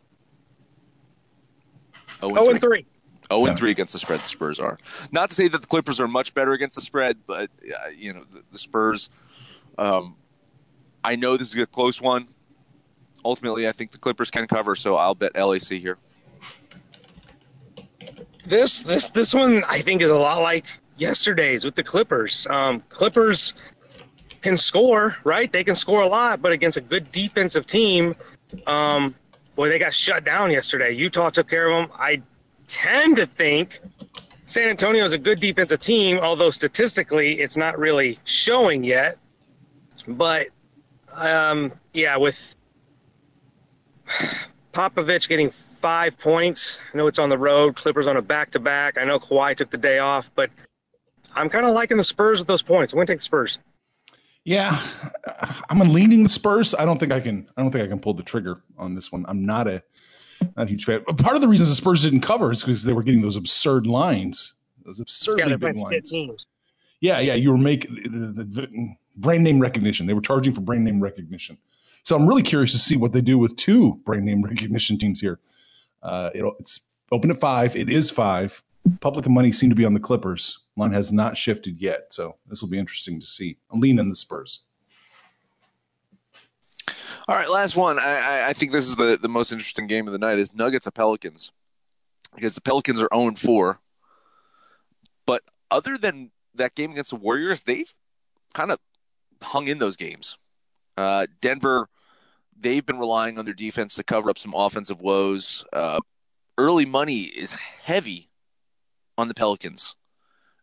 Oh, 2.23 2.51
and 2.51 2.61
three. 2.61 2.87
0 3.33 3.47
and 3.47 3.59
3 3.59 3.71
against 3.71 3.93
the 3.93 3.99
spread, 3.99 4.21
the 4.21 4.29
Spurs 4.29 4.59
are. 4.59 4.79
Not 5.11 5.31
to 5.31 5.37
say 5.37 5.49
that 5.49 5.61
the 5.61 5.67
Clippers 5.67 6.01
are 6.01 6.09
much 6.09 6.35
better 6.35 6.53
against 6.53 6.77
the 6.77 6.83
spread, 6.83 7.19
but, 7.27 7.51
uh, 7.65 7.91
you 7.97 8.13
know, 8.13 8.25
the, 8.31 8.43
the 8.53 8.59
Spurs, 8.59 9.09
um, 9.79 10.17
I 11.05 11.17
know 11.17 11.37
this 11.37 11.55
is 11.55 11.61
a 11.61 11.67
close 11.67 12.01
one. 12.01 12.29
Ultimately, 13.25 13.69
I 13.69 13.73
think 13.73 13.93
the 13.93 13.99
Clippers 13.99 14.31
can 14.31 14.47
cover, 14.47 14.75
so 14.75 14.97
I'll 14.97 15.15
bet 15.15 15.35
LAC 15.37 15.69
here. 15.71 15.99
This 18.45 18.83
this 18.83 19.11
this 19.11 19.33
one 19.33 19.63
I 19.69 19.81
think 19.81 20.03
is 20.03 20.11
a 20.11 20.17
lot 20.17 20.43
like 20.43 20.67
yesterday's 20.97 21.65
with 21.65 21.77
the 21.77 21.83
Clippers. 21.83 22.47
Um, 22.51 22.83
Clippers 22.89 23.55
can 24.41 24.57
score, 24.57 25.17
right? 25.23 25.53
They 25.53 25.63
can 25.63 25.77
score 25.77 26.03
a 26.03 26.09
lot, 26.09 26.43
but 26.43 26.51
against 26.51 26.77
a 26.77 26.81
good 26.81 27.11
defensive 27.13 27.67
team, 27.67 28.17
um, 28.67 29.15
boy, 29.55 29.69
they 29.69 29.79
got 29.79 29.95
shut 29.95 30.25
down 30.25 30.51
yesterday. 30.51 30.91
Utah 30.91 31.31
took 31.31 31.49
care 31.49 31.71
of 31.71 31.89
them. 31.89 31.97
I 31.99 32.21
tend 32.67 33.17
to 33.17 33.27
think 33.27 33.81
San 34.47 34.69
Antonio 34.69 35.05
is 35.05 35.13
a 35.13 35.19
good 35.19 35.39
defensive 35.39 35.81
team, 35.81 36.19
although 36.19 36.51
statistically 36.51 37.41
it's 37.41 37.57
not 37.57 37.79
really 37.79 38.19
showing 38.25 38.83
yet. 38.83 39.19
But 40.09 40.49
um, 41.15 41.73
yeah, 41.93 42.17
with 42.17 42.55
Popovich 44.73 45.29
getting 45.29 45.51
five 45.51 46.19
points. 46.19 46.81
I 46.93 46.97
know 46.97 47.07
it's 47.07 47.19
on 47.19 47.29
the 47.29 47.39
road. 47.39 47.77
Clippers 47.77 48.07
on 48.07 48.17
a 48.17 48.23
back 48.23 48.51
to 48.53 48.59
back. 48.61 48.99
I 48.99 49.05
know 49.05 49.19
Kawhi 49.19 49.57
took 49.57 49.71
the 49.71 49.79
day 49.79 49.99
off, 49.99 50.31
but 50.35 50.51
I'm 51.35 51.49
kind 51.49 51.67
of 51.67 51.75
liking 51.75 51.97
the 51.97 52.05
Spurs 52.05 52.39
with 52.39 52.49
those 52.49 52.63
points. 52.63 52.93
I'm 52.93 52.97
going 52.97 53.07
to 53.07 53.13
take 53.13 53.19
the 53.19 53.25
Spurs. 53.25 53.59
Yeah, 54.45 54.81
I'm 55.71 55.79
leaning 55.93 56.25
the 56.25 56.29
Spurs. 56.29 56.75
I 56.75 56.85
don't 56.85 56.99
think 56.99 57.13
I 57.13 57.21
can. 57.21 57.49
I 57.57 57.63
don't 57.63 57.71
think 57.71 57.85
I 57.85 57.87
can 57.87 58.01
pull 58.01 58.15
the 58.15 58.25
trigger 58.25 58.61
on 58.77 58.95
this 58.95 59.13
one. 59.13 59.25
I'm 59.29 59.47
not 59.47 59.69
a 59.69 59.85
not 60.57 60.67
a 60.67 60.69
huge 60.69 60.85
fan. 60.85 61.05
But 61.07 61.17
part 61.19 61.37
of 61.37 61.43
the 61.43 61.47
reason 61.49 61.67
the 61.67 61.75
Spurs 61.77 62.03
didn't 62.03 62.23
cover 62.23 62.51
is 62.51 62.61
because 62.63 62.83
they 62.83 62.93
were 62.93 63.05
getting 63.05 63.21
those 63.23 63.37
absurd 63.37 63.87
lines, 63.87 64.55
those 64.85 64.99
absurdly 64.99 65.49
Yeah, 65.51 65.57
big 65.57 65.77
lines. 65.77 66.11
teams. 66.11 66.47
Yeah, 67.01 67.21
yeah, 67.21 67.35
you 67.35 67.53
were 67.53 67.59
making 67.59 67.95
the, 67.95 68.43
the, 68.43 68.45
the 68.45 68.97
brand 69.17 69.45
name 69.45 69.61
recognition. 69.61 70.07
They 70.07 70.15
were 70.15 70.21
charging 70.21 70.55
for 70.55 70.61
brand 70.61 70.85
name 70.85 71.03
recognition. 71.03 71.59
So 72.03 72.17
I'm 72.17 72.27
really 72.27 72.43
curious 72.43 72.73
to 72.73 72.79
see 72.79 72.97
what 72.97 73.13
they 73.13 73.21
do 73.21 73.39
with 73.39 73.57
two 73.57 74.01
brand 74.05 74.25
name 74.25 74.43
recognition 74.49 74.99
teams 74.99 75.21
here. 75.21 75.39
Uh, 76.03 76.31
it's 76.35 76.81
open 77.11 77.31
at 77.31 77.41
five. 77.41 77.77
It 77.77 77.89
is 77.89 78.11
five. 78.11 78.63
Public 79.01 79.29
money 79.29 79.53
seem 79.53 79.71
to 79.71 79.77
be 79.77 79.85
on 79.85 79.95
the 79.95 80.01
Clippers. 80.01 80.59
Line 80.77 80.93
has 80.93 81.13
not 81.13 81.37
shifted 81.37 81.81
yet, 81.81 82.13
so 82.13 82.37
this 82.49 82.61
will 82.61 82.69
be 82.69 82.79
interesting 82.79 83.21
to 83.21 83.27
see. 83.27 83.57
I'm 83.71 83.79
leaning 83.79 84.09
the 84.09 84.17
Spurs. 84.17 84.61
All 87.29 87.37
right, 87.37 87.49
last 87.49 87.77
one. 87.77 88.01
I, 88.01 88.03
I, 88.03 88.49
I 88.49 88.53
think 88.53 88.73
this 88.73 88.87
is 88.89 88.97
the, 88.97 89.17
the 89.21 89.29
most 89.29 89.53
interesting 89.53 89.87
game 89.87 90.09
of 90.09 90.13
the 90.13 90.19
night 90.19 90.39
is 90.39 90.53
Nuggets 90.53 90.89
of 90.89 90.95
Pelicans. 90.95 91.53
Because 92.35 92.57
the 92.57 92.61
Pelicans 92.61 93.01
are 93.01 93.09
0 93.15 93.35
4. 93.37 93.79
But 95.27 95.43
other 95.71 95.97
than 95.97 96.33
that 96.55 96.75
game 96.75 96.91
against 96.91 97.11
the 97.11 97.17
Warriors, 97.17 97.63
they've 97.63 97.95
kind 98.55 98.73
of 98.73 98.79
hung 99.43 99.69
in 99.69 99.79
those 99.79 99.97
games. 99.97 100.37
Uh, 100.97 101.27
Denver, 101.41 101.89
they've 102.59 102.85
been 102.85 102.99
relying 102.99 103.39
on 103.39 103.45
their 103.45 103.55
defense 103.55 103.95
to 103.97 104.05
cover 104.05 104.31
up 104.31 104.39
some 104.39 104.55
offensive 104.55 105.01
woes. 105.01 105.65
Uh, 105.73 106.01
early 106.59 106.87
money 106.87 107.23
is 107.23 107.53
heavy 107.53 108.31
on 109.19 109.29
the 109.29 109.35
Pelicans, 109.35 109.95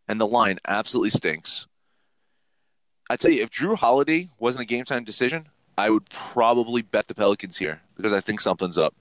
and 0.08 0.20
the 0.20 0.26
line 0.26 0.58
absolutely 0.66 1.10
stinks. 1.10 1.66
I 3.08 3.16
tell 3.16 3.32
you, 3.32 3.42
if 3.42 3.50
Jrue 3.50 3.76
Holiday 3.76 4.28
wasn't 4.38 4.62
a 4.62 4.66
game 4.66 4.84
time 4.84 5.04
decision, 5.04 5.48
I 5.76 5.90
would 5.90 6.08
probably 6.10 6.82
bet 6.82 7.08
the 7.08 7.14
Pelicans 7.14 7.58
here 7.58 7.80
because 7.96 8.12
I 8.12 8.20
think 8.20 8.40
something's 8.40 8.78
up. 8.78 8.94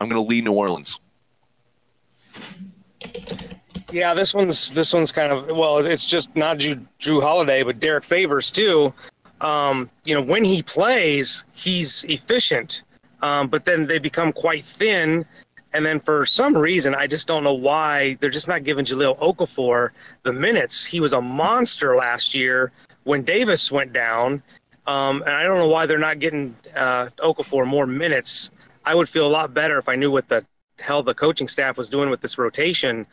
I'm 0.00 0.08
going 0.08 0.22
to 0.22 0.28
lead 0.28 0.44
New 0.44 0.52
Orleans. 0.52 1.00
Yeah, 3.92 4.14
this 4.14 4.34
one's 4.34 4.72
this 4.72 4.92
one's 4.92 5.10
kind 5.10 5.32
of 5.32 5.48
well, 5.48 5.78
it's 5.78 6.06
just 6.06 6.34
not 6.36 6.58
Jrue, 6.58 6.84
Jrue 7.00 7.20
Holiday, 7.20 7.62
but 7.62 7.80
Derek 7.80 8.04
Favors 8.04 8.50
too. 8.50 8.94
Um, 9.40 9.90
you 10.04 10.14
know, 10.14 10.20
when 10.20 10.44
he 10.44 10.62
plays, 10.62 11.44
he's 11.52 12.04
efficient, 12.04 12.84
um, 13.22 13.48
but 13.48 13.64
then 13.64 13.86
they 13.86 13.98
become 13.98 14.32
quite 14.32 14.64
thin. 14.64 15.24
And 15.72 15.86
then 15.86 16.00
for 16.00 16.26
some 16.26 16.56
reason, 16.56 16.94
I 16.94 17.06
just 17.06 17.26
don't 17.26 17.44
know 17.44 17.54
why 17.54 18.16
they're 18.20 18.28
just 18.30 18.48
not 18.48 18.64
giving 18.64 18.84
Jahlil 18.84 19.18
Okafor 19.18 19.90
the 20.24 20.32
minutes. 20.32 20.84
He 20.84 21.00
was 21.00 21.12
a 21.12 21.20
monster 21.20 21.96
last 21.96 22.34
year 22.34 22.72
when 23.04 23.22
Davis 23.22 23.70
went 23.70 23.92
down, 23.92 24.42
um, 24.86 25.22
and 25.22 25.30
I 25.30 25.44
don't 25.44 25.58
know 25.58 25.68
why 25.68 25.86
they're 25.86 25.98
not 25.98 26.18
getting 26.18 26.54
uh, 26.74 27.06
Okafor 27.18 27.66
more 27.66 27.86
minutes. 27.86 28.50
I 28.84 28.94
would 28.94 29.08
feel 29.08 29.26
a 29.26 29.30
lot 29.30 29.54
better 29.54 29.78
if 29.78 29.88
I 29.88 29.96
knew 29.96 30.10
what 30.10 30.28
the 30.28 30.44
hell 30.78 31.02
the 31.02 31.14
coaching 31.14 31.48
staff 31.48 31.78
was 31.78 31.88
doing 31.88 32.10
with 32.10 32.20
this 32.20 32.38
rotation. 32.38 33.06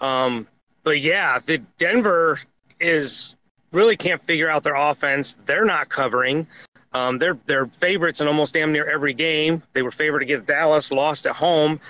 Um, 0.00 0.46
but 0.82 1.00
yeah, 1.00 1.38
the 1.38 1.58
Denver 1.78 2.40
is 2.80 3.36
really 3.72 3.96
can't 3.96 4.20
figure 4.20 4.48
out 4.48 4.62
their 4.62 4.74
offense. 4.74 5.36
They're 5.46 5.64
not 5.64 5.88
covering. 5.88 6.46
Um, 6.92 7.18
they're 7.18 7.38
they're 7.46 7.66
favorites 7.66 8.20
in 8.20 8.26
almost 8.28 8.54
damn 8.54 8.72
near 8.72 8.88
every 8.88 9.12
game. 9.12 9.62
They 9.72 9.82
were 9.82 9.90
favored 9.90 10.22
against 10.22 10.46
Dallas, 10.46 10.90
lost 10.90 11.26
at 11.26 11.36
home. 11.36 11.80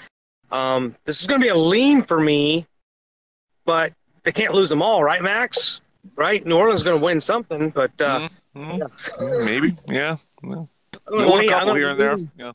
Um, 0.51 0.95
this 1.05 1.21
is 1.21 1.27
going 1.27 1.41
to 1.41 1.45
be 1.45 1.51
a 1.51 1.57
lean 1.57 2.03
for 2.03 2.21
me, 2.21 2.67
but 3.65 3.93
they 4.23 4.33
can't 4.33 4.55
lose 4.55 4.69
them 4.71 4.81
all, 4.83 5.03
right, 5.03 5.23
Max? 5.23 5.81
Right? 6.15 6.45
New 6.47 6.57
Orleans 6.57 6.81
is 6.81 6.85
going 6.85 6.99
to 6.99 7.05
win 7.05 7.21
something, 7.21 7.71
but 7.71 7.91
uh, 8.01 8.29
Mm, 8.57 9.45
Maybe, 9.45 9.77
yeah. 9.87 10.17
Well, 10.43 10.69
I'm 11.07 11.19
gonna 11.19 11.31
One 11.31 11.41
I'm 11.41 11.49
couple 11.49 11.75
here 11.75 11.91
and 11.91 12.01
there. 12.01 12.17
Yeah. 12.39 12.53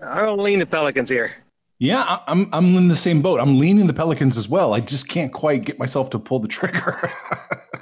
Going 0.00 0.36
to 0.36 0.42
lean 0.42 0.58
the 0.60 0.66
Pelicans 0.66 1.08
here. 1.08 1.36
Yeah, 1.82 2.20
I'm 2.28 2.48
I'm 2.52 2.76
in 2.76 2.86
the 2.86 2.94
same 2.94 3.22
boat. 3.22 3.40
I'm 3.40 3.58
leaning 3.58 3.88
the 3.88 3.92
Pelicans 3.92 4.38
as 4.38 4.48
well. 4.48 4.72
I 4.72 4.78
just 4.78 5.08
can't 5.08 5.32
quite 5.32 5.64
get 5.64 5.80
myself 5.80 6.10
to 6.10 6.18
pull 6.20 6.38
the 6.38 6.46
trigger. 6.46 7.10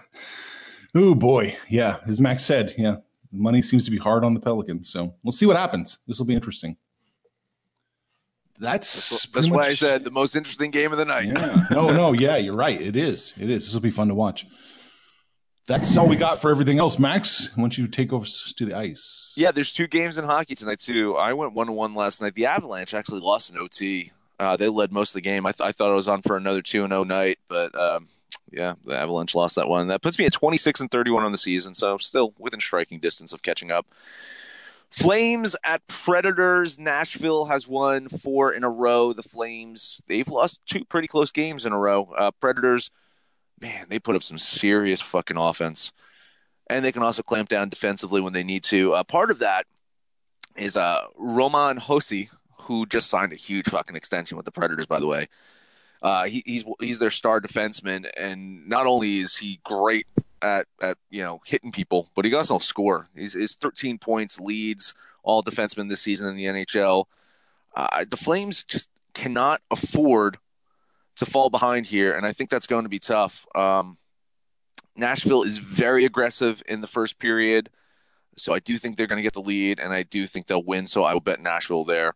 oh 0.94 1.14
boy, 1.14 1.54
yeah. 1.68 1.98
As 2.06 2.18
Max 2.18 2.42
said, 2.42 2.72
yeah, 2.78 2.96
money 3.30 3.60
seems 3.60 3.84
to 3.84 3.90
be 3.90 3.98
hard 3.98 4.24
on 4.24 4.32
the 4.32 4.40
Pelicans. 4.40 4.88
So 4.88 5.12
we'll 5.22 5.32
see 5.32 5.44
what 5.44 5.58
happens. 5.58 5.98
This 6.06 6.18
will 6.18 6.24
be 6.24 6.32
interesting. 6.32 6.78
That's 8.58 9.26
That's 9.34 9.48
pretty 9.48 9.50
why 9.50 9.66
I 9.66 9.74
said 9.74 10.04
the 10.04 10.10
most 10.10 10.34
interesting 10.34 10.70
game 10.70 10.92
of 10.92 10.98
the 10.98 11.04
night. 11.04 11.26
Yeah. 11.26 11.66
No, 11.70 11.90
no, 11.90 12.12
yeah, 12.14 12.38
you're 12.38 12.56
right. 12.56 12.80
It 12.80 12.96
is. 12.96 13.34
It 13.38 13.50
is. 13.50 13.66
This 13.66 13.74
will 13.74 13.82
be 13.82 13.90
fun 13.90 14.08
to 14.08 14.14
watch. 14.14 14.46
That's 15.70 15.96
all 15.96 16.08
we 16.08 16.16
got 16.16 16.40
for 16.40 16.50
everything 16.50 16.80
else. 16.80 16.98
Max, 16.98 17.56
why 17.56 17.62
don't 17.62 17.78
you 17.78 17.86
take 17.86 18.12
over 18.12 18.24
s- 18.24 18.52
to 18.56 18.64
the 18.66 18.76
ice? 18.76 19.32
Yeah, 19.36 19.52
there's 19.52 19.72
two 19.72 19.86
games 19.86 20.18
in 20.18 20.24
hockey 20.24 20.56
tonight 20.56 20.80
too. 20.80 21.14
I 21.14 21.32
went 21.32 21.52
one 21.52 21.68
to 21.68 21.72
one 21.72 21.94
last 21.94 22.20
night. 22.20 22.34
The 22.34 22.46
Avalanche 22.46 22.92
actually 22.92 23.20
lost 23.20 23.52
in 23.52 23.56
OT. 23.56 24.10
Uh, 24.40 24.56
they 24.56 24.68
led 24.68 24.90
most 24.90 25.10
of 25.10 25.14
the 25.14 25.20
game. 25.20 25.46
I, 25.46 25.52
th- 25.52 25.64
I 25.68 25.70
thought 25.70 25.92
I 25.92 25.94
was 25.94 26.08
on 26.08 26.22
for 26.22 26.36
another 26.36 26.60
two 26.60 26.82
and 26.82 26.90
zero 26.90 27.04
night, 27.04 27.38
but 27.46 27.72
um, 27.78 28.08
yeah, 28.50 28.74
the 28.84 28.96
Avalanche 28.98 29.32
lost 29.36 29.54
that 29.54 29.68
one. 29.68 29.86
That 29.86 30.02
puts 30.02 30.18
me 30.18 30.24
at 30.26 30.32
26 30.32 30.80
and 30.80 30.90
31 30.90 31.22
on 31.22 31.30
the 31.30 31.38
season, 31.38 31.76
so 31.76 31.98
still 31.98 32.34
within 32.40 32.58
striking 32.58 32.98
distance 32.98 33.32
of 33.32 33.42
catching 33.42 33.70
up. 33.70 33.86
Flames 34.90 35.54
at 35.62 35.86
Predators. 35.86 36.80
Nashville 36.80 37.44
has 37.44 37.68
won 37.68 38.08
four 38.08 38.52
in 38.52 38.64
a 38.64 38.70
row. 38.70 39.12
The 39.12 39.22
Flames 39.22 40.02
they've 40.08 40.26
lost 40.26 40.58
two 40.66 40.84
pretty 40.84 41.06
close 41.06 41.30
games 41.30 41.64
in 41.64 41.72
a 41.72 41.78
row. 41.78 42.12
Uh, 42.18 42.32
Predators, 42.32 42.90
man, 43.60 43.86
they 43.88 43.98
put 43.98 44.16
up 44.16 44.22
some 44.22 44.38
serious 44.38 45.00
fucking 45.00 45.36
offense 45.36 45.92
and 46.70 46.84
they 46.84 46.92
can 46.92 47.02
also 47.02 47.22
clamp 47.22 47.48
down 47.48 47.68
defensively 47.68 48.20
when 48.20 48.32
they 48.32 48.44
need 48.44 48.62
to. 48.62 48.94
Uh, 48.94 49.02
part 49.02 49.30
of 49.30 49.40
that 49.40 49.66
is 50.56 50.76
uh, 50.76 51.00
Roman 51.18 51.78
Josi, 51.78 52.28
who 52.52 52.86
just 52.86 53.10
signed 53.10 53.32
a 53.32 53.36
huge 53.36 53.68
fucking 53.68 53.96
extension 53.96 54.36
with 54.36 54.46
the 54.46 54.52
Predators, 54.52 54.86
by 54.86 55.00
the 55.00 55.06
way. 55.06 55.26
Uh, 56.00 56.24
he, 56.24 56.42
he's 56.46 56.64
he's 56.80 56.98
their 56.98 57.10
star 57.10 57.40
defenseman, 57.40 58.08
and 58.16 58.66
not 58.66 58.86
only 58.86 59.18
is 59.18 59.36
he 59.36 59.60
great 59.64 60.06
at 60.40 60.66
at 60.80 60.96
you 61.10 61.22
know 61.22 61.40
hitting 61.44 61.72
people, 61.72 62.08
but 62.14 62.24
he 62.24 62.32
also 62.34 62.58
score. 62.60 63.08
He's, 63.14 63.34
he's 63.34 63.54
13 63.54 63.98
points, 63.98 64.40
leads 64.40 64.94
all 65.22 65.42
defensemen 65.42 65.88
this 65.90 66.00
season 66.00 66.28
in 66.28 66.36
the 66.36 66.46
NHL. 66.46 67.04
Uh, 67.74 68.04
the 68.08 68.16
Flames 68.16 68.64
just 68.64 68.88
cannot 69.12 69.60
afford 69.70 70.38
to 71.16 71.26
fall 71.26 71.50
behind 71.50 71.86
here, 71.86 72.16
and 72.16 72.26
I 72.26 72.32
think 72.32 72.50
that's 72.50 72.66
going 72.66 72.84
to 72.84 72.88
be 72.88 72.98
tough. 72.98 73.46
Um, 73.54 73.98
Nashville 74.96 75.42
is 75.42 75.58
very 75.58 76.04
aggressive 76.04 76.62
in 76.66 76.80
the 76.80 76.86
first 76.86 77.18
period. 77.18 77.70
So 78.36 78.54
I 78.54 78.58
do 78.58 78.78
think 78.78 78.96
they're 78.96 79.06
going 79.06 79.18
to 79.18 79.22
get 79.22 79.34
the 79.34 79.42
lead, 79.42 79.80
and 79.80 79.92
I 79.92 80.02
do 80.02 80.26
think 80.26 80.46
they'll 80.46 80.62
win. 80.62 80.86
So 80.86 81.04
I 81.04 81.12
will 81.12 81.20
bet 81.20 81.40
Nashville 81.40 81.84
there. 81.84 82.14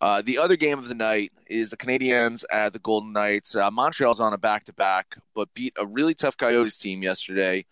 Uh, 0.00 0.20
the 0.20 0.38
other 0.38 0.56
game 0.56 0.78
of 0.78 0.88
the 0.88 0.94
night 0.94 1.30
is 1.46 1.70
the 1.70 1.76
Canadiens 1.76 2.44
at 2.50 2.72
the 2.72 2.80
Golden 2.80 3.12
Knights. 3.12 3.54
Uh, 3.54 3.70
Montreal's 3.70 4.18
on 4.18 4.32
a 4.32 4.38
back 4.38 4.64
to 4.64 4.72
back, 4.72 5.16
but 5.34 5.54
beat 5.54 5.74
a 5.78 5.86
really 5.86 6.14
tough 6.14 6.36
Coyotes 6.36 6.78
team 6.78 7.02
yesterday. 7.02 7.64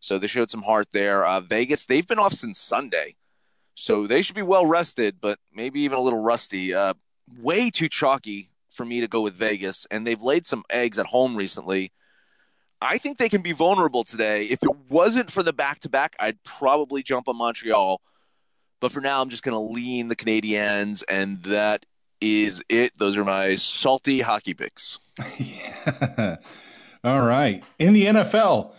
So 0.00 0.18
they 0.18 0.26
showed 0.26 0.50
some 0.50 0.62
heart 0.62 0.88
there. 0.92 1.24
Uh, 1.24 1.40
Vegas, 1.40 1.84
they've 1.84 2.06
been 2.06 2.18
off 2.18 2.34
since 2.34 2.60
Sunday. 2.60 3.16
So 3.74 4.06
they 4.06 4.20
should 4.20 4.36
be 4.36 4.42
well 4.42 4.66
rested, 4.66 5.16
but 5.20 5.38
maybe 5.52 5.80
even 5.80 5.96
a 5.96 6.02
little 6.02 6.20
rusty. 6.20 6.74
Uh, 6.74 6.94
way 7.40 7.70
too 7.70 7.88
chalky 7.88 8.50
for 8.78 8.86
me 8.86 9.00
to 9.00 9.08
go 9.08 9.20
with 9.20 9.34
Vegas, 9.34 9.86
and 9.90 10.06
they've 10.06 10.22
laid 10.22 10.46
some 10.46 10.62
eggs 10.70 10.98
at 10.98 11.06
home 11.06 11.36
recently. 11.36 11.92
I 12.80 12.96
think 12.96 13.18
they 13.18 13.28
can 13.28 13.42
be 13.42 13.52
vulnerable 13.52 14.04
today. 14.04 14.44
If 14.44 14.62
it 14.62 14.70
wasn't 14.88 15.30
for 15.30 15.42
the 15.42 15.52
back 15.52 15.80
to 15.80 15.90
back, 15.90 16.14
I'd 16.20 16.42
probably 16.44 17.02
jump 17.02 17.28
on 17.28 17.36
Montreal. 17.36 18.00
But 18.80 18.92
for 18.92 19.00
now, 19.00 19.20
I'm 19.20 19.28
just 19.28 19.42
going 19.42 19.54
to 19.54 19.72
lean 19.72 20.06
the 20.06 20.14
Canadiens, 20.14 21.02
and 21.08 21.42
that 21.42 21.84
is 22.20 22.62
it. 22.68 22.92
Those 22.96 23.16
are 23.16 23.24
my 23.24 23.56
salty 23.56 24.20
hockey 24.20 24.54
picks. 24.54 24.98
Yeah. 25.38 26.36
All 27.04 27.22
right. 27.22 27.62
In 27.78 27.92
the 27.92 28.06
NFL, 28.06 28.72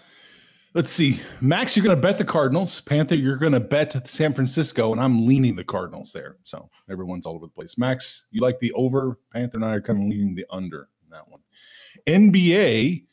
let's 0.73 0.91
see. 0.91 1.19
Max, 1.41 1.75
you're 1.75 1.83
going 1.83 1.95
to 1.95 2.01
bet 2.01 2.17
the 2.17 2.25
Cardinals. 2.25 2.81
Panther, 2.81 3.15
you're 3.15 3.37
going 3.37 3.53
to 3.53 3.59
bet 3.59 4.07
San 4.07 4.33
Francisco, 4.33 4.91
and 4.91 5.01
I'm 5.01 5.25
leaning 5.25 5.55
the 5.55 5.63
Cardinals 5.63 6.11
there. 6.11 6.37
So 6.43 6.69
everyone's 6.89 7.25
all 7.25 7.35
over 7.35 7.45
the 7.45 7.51
place. 7.51 7.77
Max, 7.77 8.27
you 8.31 8.41
like 8.41 8.59
the 8.59 8.71
over? 8.73 9.19
Panther 9.31 9.57
and 9.57 9.65
I 9.65 9.73
are 9.75 9.81
kind 9.81 9.99
of 9.99 10.09
leaning 10.09 10.35
the 10.35 10.45
under 10.49 10.89
in 11.03 11.09
that 11.11 11.27
one. 11.29 11.41
NBA, 12.07 13.05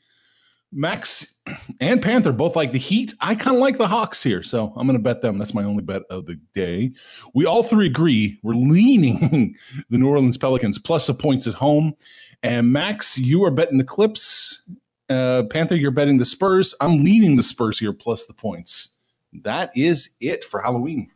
Max 0.73 1.41
and 1.81 2.03
Panther 2.03 2.33
both 2.33 2.57
like 2.57 2.73
the 2.73 2.79
Heat. 2.79 3.15
I 3.21 3.35
kind 3.35 3.57
of 3.57 3.63
like 3.63 3.79
the 3.79 3.89
Hawks 3.89 4.23
here, 4.23 4.43
so 4.43 4.73
I'm 4.77 4.87
going 4.87 4.99
to 4.99 5.03
bet 5.03 5.23
them. 5.23 5.39
That's 5.39 5.55
my 5.55 5.65
only 5.65 5.83
bet 5.83 6.03
of 6.11 6.27
the 6.27 6.39
day. 6.55 6.93
We 7.35 7.47
all 7.47 7.63
three 7.63 7.87
agree 7.87 8.39
we're 8.43 8.55
leaning 8.55 9.57
the 9.91 9.99
New 9.99 10.09
Orleans 10.09 10.37
Pelicans 10.37 10.79
plus 10.79 11.07
the 11.07 11.15
points 11.15 11.47
at 11.47 11.55
home. 11.55 11.95
And 12.43 12.73
Max, 12.73 13.19
you 13.19 13.45
are 13.45 13.51
betting 13.51 13.79
the 13.79 13.85
Clips. 13.85 14.69
Uh, 15.09 15.45
Panther, 15.51 15.77
you're 15.77 15.91
betting 15.91 16.19
the 16.19 16.25
Spurs. 16.25 16.75
I'm 16.81 17.05
leaning 17.05 17.37
the 17.37 17.43
Spurs 17.43 17.79
here 17.79 17.93
plus 17.93 18.27
the 18.27 18.33
points. 18.35 18.99
That 19.43 19.71
is 19.77 20.11
it 20.21 20.45
for 20.45 20.61
Halloween. 20.61 21.11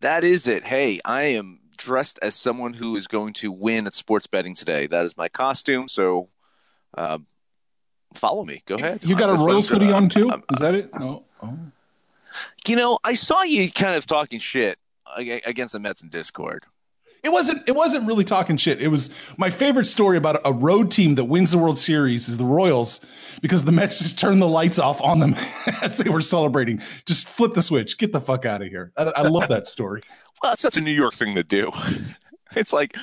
That 0.00 0.24
is 0.24 0.46
it. 0.46 0.64
Hey, 0.64 1.00
I 1.04 1.22
am 1.24 1.60
dressed 1.76 2.18
as 2.22 2.34
someone 2.34 2.74
who 2.74 2.96
is 2.96 3.06
going 3.06 3.32
to 3.34 3.50
win 3.50 3.86
at 3.86 3.94
sports 3.94 4.26
betting 4.26 4.54
today. 4.54 4.86
That 4.86 5.04
is 5.04 5.16
my 5.16 5.28
costume. 5.28 5.88
So, 5.88 6.28
um, 6.96 7.24
follow 8.14 8.44
me. 8.44 8.62
Go 8.66 8.76
ahead. 8.76 9.00
You 9.02 9.16
got 9.16 9.30
a 9.30 9.32
I'm 9.32 9.42
Royals 9.42 9.68
hoodie 9.68 9.90
on 9.92 10.08
too? 10.08 10.28
I'm- 10.30 10.42
Is 10.52 10.58
that 10.60 10.74
it? 10.74 10.90
Oh, 10.94 11.24
oh. 11.42 11.58
You 12.68 12.76
know, 12.76 12.98
I 13.04 13.14
saw 13.14 13.42
you 13.42 13.70
kind 13.70 13.96
of 13.96 14.06
talking 14.06 14.38
shit 14.38 14.76
against 15.16 15.72
the 15.72 15.80
Mets 15.80 16.02
in 16.02 16.10
Discord. 16.10 16.64
It 17.26 17.32
wasn't. 17.32 17.68
It 17.68 17.74
wasn't 17.74 18.06
really 18.06 18.22
talking 18.22 18.56
shit. 18.56 18.80
It 18.80 18.86
was 18.86 19.10
my 19.36 19.50
favorite 19.50 19.86
story 19.86 20.16
about 20.16 20.40
a 20.44 20.52
road 20.52 20.92
team 20.92 21.16
that 21.16 21.24
wins 21.24 21.50
the 21.50 21.58
World 21.58 21.76
Series 21.76 22.28
is 22.28 22.38
the 22.38 22.44
Royals 22.44 23.00
because 23.42 23.64
the 23.64 23.72
Mets 23.72 23.98
just 23.98 24.16
turned 24.16 24.40
the 24.40 24.46
lights 24.46 24.78
off 24.78 25.02
on 25.02 25.18
them 25.18 25.34
as 25.82 25.96
they 25.96 26.08
were 26.08 26.20
celebrating. 26.20 26.80
Just 27.04 27.26
flip 27.26 27.54
the 27.54 27.62
switch. 27.62 27.98
Get 27.98 28.12
the 28.12 28.20
fuck 28.20 28.44
out 28.44 28.62
of 28.62 28.68
here. 28.68 28.92
I, 28.96 29.02
I 29.16 29.22
love 29.22 29.48
that 29.48 29.66
story. 29.66 30.02
Well, 30.42 30.52
that's 30.52 30.60
such 30.60 30.76
a 30.76 30.82
New 30.82 30.92
York 30.92 31.14
thing 31.14 31.34
to 31.34 31.42
do. 31.42 31.72
It's 32.54 32.72
like, 32.72 32.96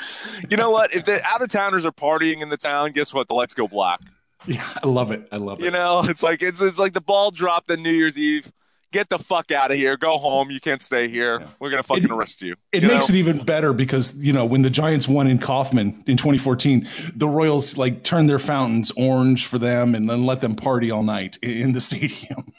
you 0.49 0.55
know 0.55 0.69
what? 0.69 0.95
If 0.95 1.03
the 1.03 1.21
out 1.25 1.41
of 1.41 1.49
towners 1.49 1.86
are 1.86 1.91
partying 1.91 2.41
in 2.41 2.47
the 2.47 2.57
town, 2.57 2.91
guess 2.93 3.13
what? 3.13 3.27
The 3.27 3.33
lights 3.33 3.53
go 3.53 3.67
black. 3.67 3.99
Yeah, 4.47 4.65
I 4.81 4.88
love 4.88 5.12
it. 5.12 5.27
I 5.33 5.38
love 5.38 5.59
it. 5.59 5.65
You 5.65 5.71
know, 5.71 6.01
it's 6.05 6.23
like 6.23 6.41
it's 6.41 6.62
it's 6.62 6.79
like 6.79 6.93
the 6.93 7.01
ball 7.01 7.29
dropped 7.29 7.69
on 7.69 7.83
New 7.83 7.91
Year's 7.91 8.17
Eve. 8.17 8.51
Get 8.93 9.10
the 9.10 9.17
fuck 9.19 9.51
out 9.51 9.71
of 9.71 9.75
here. 9.77 9.97
Go 9.97 10.17
home. 10.17 10.49
You 10.51 10.60
can't 10.62 10.82
stay 10.82 11.10
here. 11.10 11.39
Yeah. 11.41 11.47
We're 11.60 11.71
gonna 11.71 11.84
fucking 11.84 12.06
It- 12.06 12.12
arrest 12.12 12.41
you. 12.41 12.56
It 12.71 12.84
you 12.84 12.88
makes 12.89 13.10
know? 13.10 13.15
it 13.15 13.17
even 13.17 13.43
better 13.43 13.73
because 13.73 14.15
you 14.23 14.32
know 14.32 14.45
when 14.45 14.62
the 14.62 14.69
Giants 14.69 15.08
won 15.08 15.27
in 15.27 15.39
Kauffman 15.39 16.03
in 16.08 16.15
2014, 16.15 16.88
the 17.15 17.27
Royals 17.27 17.75
like 17.75 18.03
turned 18.03 18.29
their 18.29 18.39
fountains 18.39 18.91
orange 18.95 19.47
for 19.47 19.58
them 19.58 19.95
and 19.95 20.10
then 20.10 20.25
let 20.25 20.39
them 20.41 20.56
party 20.56 20.91
all 20.91 21.03
night 21.03 21.38
in 21.41 21.73
the 21.73 21.82
stadium. 21.89 22.53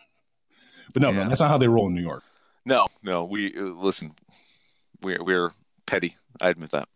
But 0.92 1.02
no, 1.02 1.10
Yeah. 1.10 1.22
no, 1.24 1.28
that's 1.28 1.40
not 1.40 1.48
how 1.50 1.58
they 1.58 1.68
roll 1.68 1.86
in 1.86 1.94
New 1.94 2.02
York. 2.02 2.22
No, 2.66 2.86
no. 3.02 3.24
We 3.24 3.56
uh, 3.56 3.62
listen. 3.62 4.14
We're 5.00 5.22
we're 5.22 5.52
petty. 5.86 6.14
I 6.40 6.48
admit 6.50 6.70
that. 6.72 6.88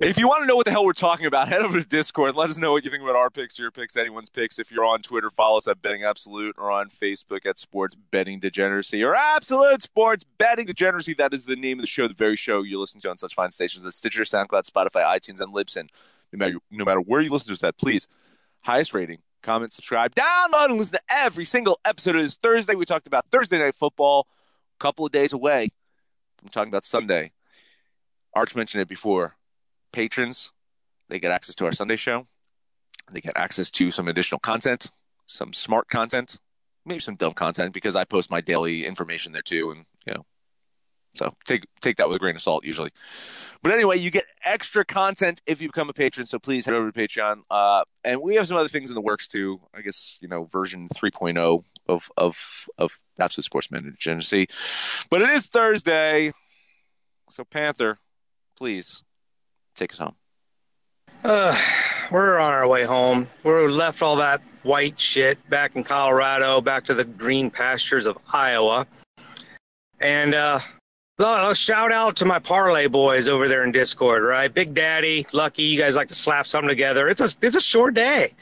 If 0.00 0.18
you 0.18 0.28
want 0.28 0.42
to 0.42 0.46
know 0.46 0.56
what 0.56 0.64
the 0.64 0.70
hell 0.70 0.84
we're 0.84 0.92
talking 0.92 1.26
about, 1.26 1.48
head 1.48 1.62
over 1.62 1.80
to 1.80 1.86
Discord. 1.86 2.34
Let 2.34 2.50
us 2.50 2.58
know 2.58 2.72
what 2.72 2.84
you 2.84 2.90
think 2.90 3.02
about 3.02 3.16
our 3.16 3.30
picks, 3.30 3.58
your 3.58 3.70
picks, 3.70 3.96
anyone's 3.96 4.28
picks. 4.28 4.58
If 4.58 4.70
you're 4.70 4.84
on 4.84 5.02
Twitter, 5.02 5.30
follow 5.30 5.56
us 5.56 5.68
at 5.68 5.82
Betting 5.82 6.04
Absolute 6.04 6.56
or 6.58 6.70
on 6.70 6.88
Facebook 6.88 7.46
at 7.46 7.58
Sports 7.58 7.94
Betting 7.94 8.40
Degeneracy 8.40 9.02
or 9.02 9.14
Absolute 9.14 9.82
Sports 9.82 10.24
Betting 10.24 10.66
Degeneracy. 10.66 11.14
That 11.14 11.34
is 11.34 11.46
the 11.46 11.56
name 11.56 11.78
of 11.78 11.82
the 11.82 11.88
show, 11.88 12.08
the 12.08 12.14
very 12.14 12.36
show 12.36 12.62
you're 12.62 12.80
listening 12.80 13.02
to 13.02 13.10
on 13.10 13.18
such 13.18 13.34
fine 13.34 13.50
stations 13.50 13.84
as 13.84 13.94
Stitcher, 13.94 14.22
SoundCloud, 14.22 14.70
Spotify, 14.70 15.04
iTunes, 15.04 15.40
and 15.40 15.54
Libsyn. 15.54 15.88
No 16.32 16.38
matter 16.38 16.58
no 16.70 16.84
matter 16.84 17.00
where 17.00 17.20
you 17.20 17.30
listen 17.30 17.48
to 17.48 17.54
us 17.54 17.64
at, 17.64 17.78
please 17.78 18.06
highest 18.60 18.92
rating, 18.92 19.18
comment, 19.42 19.72
subscribe, 19.72 20.14
download, 20.14 20.66
and 20.66 20.78
listen 20.78 20.96
to 20.98 21.02
every 21.10 21.44
single 21.44 21.80
episode. 21.84 22.16
It 22.16 22.22
is 22.22 22.34
Thursday. 22.34 22.74
We 22.74 22.84
talked 22.84 23.06
about 23.06 23.26
Thursday 23.30 23.58
night 23.58 23.74
football, 23.74 24.26
a 24.76 24.78
couple 24.78 25.06
of 25.06 25.12
days 25.12 25.32
away. 25.32 25.70
I'm 26.42 26.50
talking 26.50 26.68
about 26.68 26.84
Sunday. 26.84 27.32
Arch 28.34 28.54
mentioned 28.54 28.82
it 28.82 28.88
before. 28.88 29.37
Patrons, 29.98 30.52
they 31.08 31.18
get 31.18 31.32
access 31.32 31.56
to 31.56 31.64
our 31.64 31.72
Sunday 31.72 31.96
show. 31.96 32.28
They 33.10 33.20
get 33.20 33.36
access 33.36 33.68
to 33.72 33.90
some 33.90 34.06
additional 34.06 34.38
content, 34.38 34.92
some 35.26 35.52
smart 35.52 35.88
content, 35.88 36.38
maybe 36.86 37.00
some 37.00 37.16
dumb 37.16 37.32
content 37.32 37.74
because 37.74 37.96
I 37.96 38.04
post 38.04 38.30
my 38.30 38.40
daily 38.40 38.86
information 38.86 39.32
there 39.32 39.42
too, 39.42 39.72
and 39.72 39.86
you 40.06 40.14
know, 40.14 40.24
so 41.16 41.34
take 41.46 41.64
take 41.80 41.96
that 41.96 42.08
with 42.08 42.14
a 42.14 42.18
grain 42.20 42.36
of 42.36 42.42
salt 42.42 42.64
usually. 42.64 42.90
But 43.60 43.72
anyway, 43.72 43.98
you 43.98 44.12
get 44.12 44.22
extra 44.44 44.84
content 44.84 45.42
if 45.46 45.60
you 45.60 45.66
become 45.66 45.90
a 45.90 45.92
patron. 45.92 46.26
So 46.26 46.38
please 46.38 46.64
head 46.64 46.76
over 46.76 46.92
to 46.92 46.96
Patreon. 46.96 47.40
Uh, 47.50 47.82
and 48.04 48.22
we 48.22 48.36
have 48.36 48.46
some 48.46 48.56
other 48.56 48.68
things 48.68 48.90
in 48.90 48.94
the 48.94 49.00
works 49.00 49.26
too. 49.26 49.60
I 49.74 49.80
guess 49.80 50.16
you 50.20 50.28
know 50.28 50.44
version 50.44 50.86
3.0 50.94 51.64
of 51.88 52.08
of 52.16 52.68
of 52.78 53.00
Absolute 53.18 53.46
Sports 53.46 53.66
Degeneracy. 53.66 54.46
But 55.10 55.22
it 55.22 55.30
is 55.30 55.46
Thursday, 55.46 56.30
so 57.28 57.42
Panther, 57.42 57.98
please 58.56 59.02
take 59.78 59.92
us 59.92 59.98
home. 59.98 60.14
Uh, 61.24 61.56
we're 62.10 62.38
on 62.38 62.52
our 62.52 62.66
way 62.66 62.84
home. 62.84 63.26
We 63.44 63.52
left 63.68 64.02
all 64.02 64.16
that 64.16 64.40
white 64.62 64.98
shit 65.00 65.38
back 65.50 65.76
in 65.76 65.84
Colorado, 65.84 66.60
back 66.60 66.84
to 66.84 66.94
the 66.94 67.04
green 67.04 67.50
pastures 67.50 68.06
of 68.06 68.18
Iowa. 68.32 68.86
And 70.00 70.34
uh, 70.34 70.60
shout 71.54 71.90
out 71.90 72.16
to 72.16 72.24
my 72.24 72.38
parlay 72.38 72.86
boys 72.86 73.28
over 73.28 73.48
there 73.48 73.64
in 73.64 73.72
Discord, 73.72 74.22
right? 74.22 74.52
Big 74.52 74.74
Daddy, 74.74 75.26
Lucky, 75.32 75.62
you 75.62 75.78
guys 75.78 75.96
like 75.96 76.08
to 76.08 76.14
slap 76.14 76.46
something 76.46 76.68
together. 76.68 77.08
It's 77.08 77.20
a 77.20 77.28
it's 77.42 77.56
a 77.56 77.60
short 77.60 77.94
day, 77.94 78.32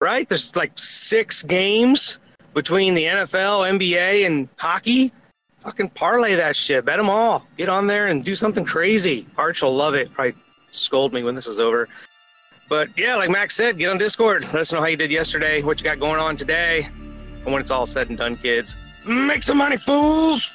right? 0.00 0.28
There's 0.28 0.54
like 0.56 0.72
six 0.76 1.42
games 1.42 2.18
between 2.54 2.94
the 2.94 3.04
NFL, 3.04 3.78
NBA, 3.78 4.26
and 4.26 4.48
hockey. 4.56 5.12
Fucking 5.60 5.90
parlay 5.90 6.34
that 6.34 6.56
shit. 6.56 6.84
Bet 6.84 6.96
them 6.96 7.08
all. 7.08 7.46
Get 7.56 7.68
on 7.68 7.86
there 7.86 8.08
and 8.08 8.24
do 8.24 8.34
something 8.34 8.64
crazy. 8.64 9.26
Arch 9.36 9.62
will 9.62 9.76
love 9.76 9.94
it. 9.94 10.12
Probably 10.12 10.34
scold 10.72 11.12
me 11.12 11.22
when 11.22 11.34
this 11.34 11.46
is 11.46 11.60
over. 11.60 11.88
But 12.68 12.88
yeah, 12.96 13.16
like 13.16 13.30
Max 13.30 13.54
said, 13.54 13.78
get 13.78 13.90
on 13.90 13.98
Discord. 13.98 14.44
Let 14.44 14.56
us 14.56 14.72
know 14.72 14.80
how 14.80 14.86
you 14.86 14.96
did 14.96 15.10
yesterday, 15.10 15.62
what 15.62 15.80
you 15.80 15.84
got 15.84 16.00
going 16.00 16.20
on 16.20 16.36
today. 16.36 16.88
And 17.44 17.52
when 17.52 17.60
it's 17.60 17.70
all 17.70 17.86
said 17.86 18.08
and 18.08 18.18
done, 18.18 18.36
kids, 18.36 18.76
make 19.06 19.42
some 19.42 19.58
money, 19.58 19.76
fools! 19.76 20.54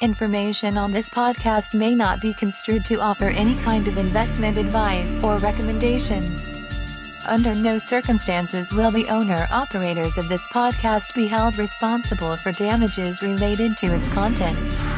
Information 0.00 0.78
on 0.78 0.92
this 0.92 1.08
podcast 1.08 1.74
may 1.74 1.92
not 1.92 2.20
be 2.20 2.32
construed 2.34 2.84
to 2.84 3.00
offer 3.00 3.26
any 3.26 3.56
kind 3.56 3.88
of 3.88 3.98
investment 3.98 4.56
advice 4.56 5.10
or 5.24 5.38
recommendations. 5.38 6.48
Under 7.26 7.54
no 7.54 7.78
circumstances 7.78 8.72
will 8.72 8.92
the 8.92 9.08
owner 9.08 9.46
operators 9.50 10.16
of 10.16 10.28
this 10.28 10.48
podcast 10.48 11.14
be 11.14 11.26
held 11.26 11.58
responsible 11.58 12.36
for 12.36 12.52
damages 12.52 13.22
related 13.22 13.76
to 13.78 13.94
its 13.94 14.08
contents. 14.08 14.97